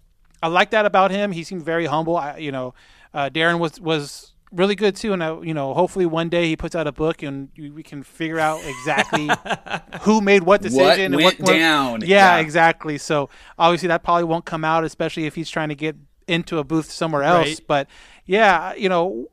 [0.42, 1.32] I like that about him.
[1.32, 2.18] He seemed very humble.
[2.18, 2.74] I, you know,
[3.14, 5.14] uh, Daron was was really good too.
[5.14, 8.04] And I, you know, hopefully one day he puts out a book and we can
[8.04, 9.30] figure out exactly
[10.02, 12.02] who made what decision and went what, what- down.
[12.02, 12.38] Yeah, Yeah.
[12.38, 12.98] exactly.
[12.98, 15.96] So obviously that probably won't come out, especially if he's trying to get
[16.28, 17.48] into a booth somewhere else.
[17.48, 17.62] Right.
[17.68, 17.88] But
[18.26, 19.28] yeah, you know,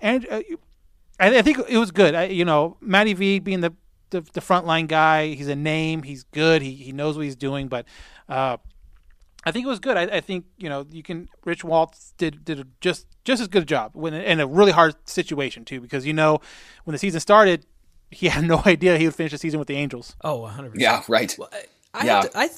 [0.00, 0.42] and uh,
[1.20, 2.14] I, I think it was good.
[2.14, 3.72] I, you know, Matty V being the
[4.10, 6.02] the, the frontline guy, he's a name.
[6.02, 6.60] He's good.
[6.60, 7.68] He he knows what he's doing.
[7.68, 7.86] But
[8.28, 8.56] uh,
[9.44, 9.96] I think it was good.
[9.96, 11.28] I, I think you know you can.
[11.44, 14.94] Rich Waltz did did just just as good a job when in a really hard
[15.08, 16.40] situation too, because you know
[16.84, 17.66] when the season started,
[18.10, 20.16] he had no idea he would finish the season with the Angels.
[20.22, 20.80] oh 100 percent.
[20.82, 21.36] Yeah, right.
[21.94, 22.20] I, Yeah.
[22.22, 22.48] to- I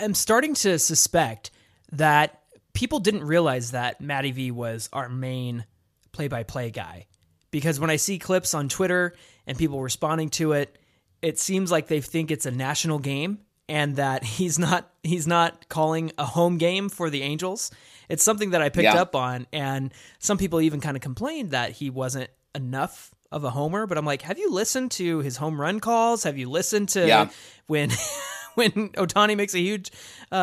[0.00, 1.50] am starting to suspect
[1.92, 2.42] that
[2.74, 5.64] people didn't realize that Matty V was our main
[6.12, 7.06] play-by-play guy
[7.50, 9.14] because when I see clips on Twitter
[9.46, 10.76] and people responding to it,
[11.22, 13.38] it seems like they think it's a national game
[13.68, 17.70] and that he's not he's not calling a home game for the Angels.
[18.08, 19.00] It's something that I picked Yeah.
[19.02, 23.50] up on and some people even kind of complained that he wasn't enough of a
[23.50, 26.22] homer, but I'm like, have you listened to his home run calls?
[26.22, 27.28] Have you listened to Yeah.
[27.66, 27.90] when
[28.54, 29.92] when Ohtani makes a huge
[30.32, 30.34] uh,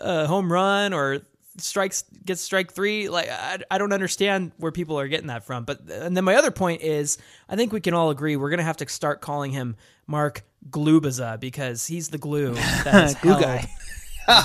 [0.00, 1.20] uh, home run or
[1.58, 3.08] strikes gets strike three?
[3.10, 5.64] Like I, I don't understand where people are getting that from.
[5.64, 7.18] But and then my other point is,
[7.48, 11.38] I think we can all agree we're gonna have to start calling him Mark Glubaza
[11.38, 13.68] because he's the glue that has Glue guy.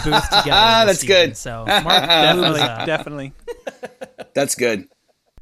[0.03, 0.85] The booth together.
[0.91, 1.15] this That's season.
[1.29, 1.37] good.
[1.37, 3.33] So Mark Definitely, definitely.
[4.33, 4.87] That's good.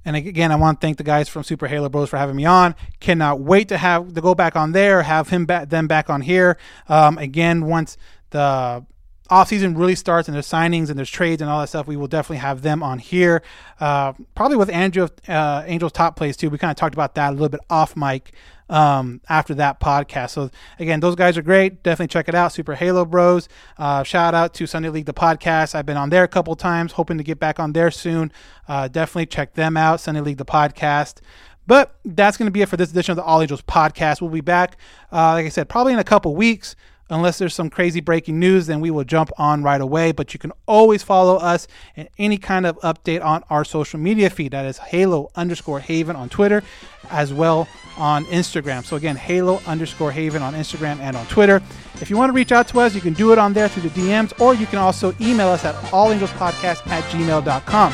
[0.06, 2.44] And again, I want to thank the guys from Super Halo Bros for having me
[2.46, 2.76] on.
[3.00, 6.22] Cannot wait to have to go back on there, have him back, them back on
[6.22, 6.58] here.
[6.90, 7.98] Um, again, once
[8.32, 8.86] the
[9.30, 11.96] off season really starts and there's signings and there's trades and all that stuff, we
[11.96, 13.42] will definitely have them on here.
[13.80, 16.50] Uh, probably with Andrew, uh, Angel's top plays too.
[16.50, 18.34] We kind of talked about that a little bit off mic
[18.74, 20.32] um, after that podcast.
[20.32, 20.50] So
[20.80, 21.84] again, those guys are great.
[21.84, 22.52] Definitely check it out.
[22.52, 23.48] Super Halo Bros.
[23.78, 25.76] Uh, shout out to Sunday League the podcast.
[25.76, 28.32] I've been on there a couple times, hoping to get back on there soon.
[28.68, 30.00] Uh, definitely check them out.
[30.00, 31.22] Sunday League the podcast.
[31.68, 34.22] But that's going to be it for this edition of the All Angels podcast.
[34.22, 34.78] We'll be back,
[35.12, 36.76] uh, like I said, probably in a couple weeks.
[37.10, 40.14] Unless there's some crazy breaking news, then we will jump on right away.
[40.14, 44.30] But you can always follow us and any kind of update on our social media
[44.30, 44.54] feed.
[44.54, 46.64] That is Halo underscore Haven on Twitter,
[47.10, 48.84] as well on Instagram.
[48.84, 51.62] So again, Halo underscore Haven on Instagram and on Twitter.
[52.02, 53.90] If you want to reach out to us, you can do it on there through
[53.90, 57.94] the DMs, or you can also email us at allangelspodcast at gmail.com.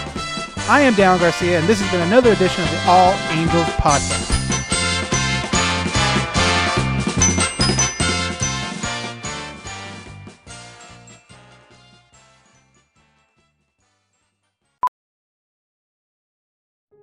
[0.69, 4.58] I am Dan Garcia, and this has been another edition of the All Angels Podcast.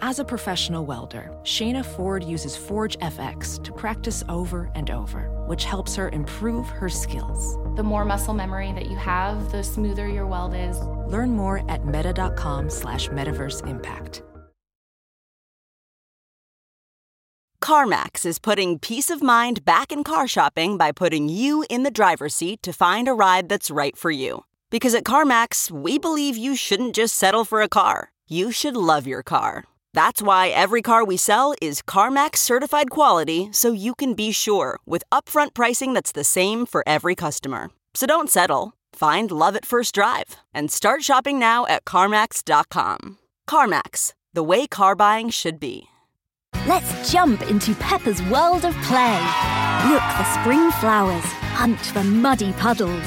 [0.00, 5.64] As a professional welder, Shayna Ford uses Forge FX to practice over and over, which
[5.64, 7.58] helps her improve her skills.
[7.74, 10.78] The more muscle memory that you have, the smoother your weld is.
[11.12, 14.22] Learn more at meta.com slash metaverse impact.
[17.60, 21.90] CarMax is putting peace of mind back in car shopping by putting you in the
[21.90, 24.44] driver's seat to find a ride that's right for you.
[24.70, 29.04] Because at CarMax, we believe you shouldn't just settle for a car, you should love
[29.04, 29.64] your car.
[29.94, 34.78] That's why every car we sell is CarMax certified quality so you can be sure
[34.86, 37.70] with upfront pricing that's the same for every customer.
[37.94, 38.74] So don't settle.
[38.92, 43.18] Find love at first drive and start shopping now at CarMax.com.
[43.48, 45.84] CarMax, the way car buying should be.
[46.66, 49.18] Let's jump into Peppa's world of play.
[49.88, 51.24] Look for spring flowers,
[51.54, 53.06] hunt for muddy puddles,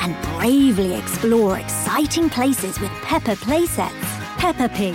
[0.00, 4.16] and bravely explore exciting places with Peppa playsets.
[4.38, 4.94] Peppa Pig,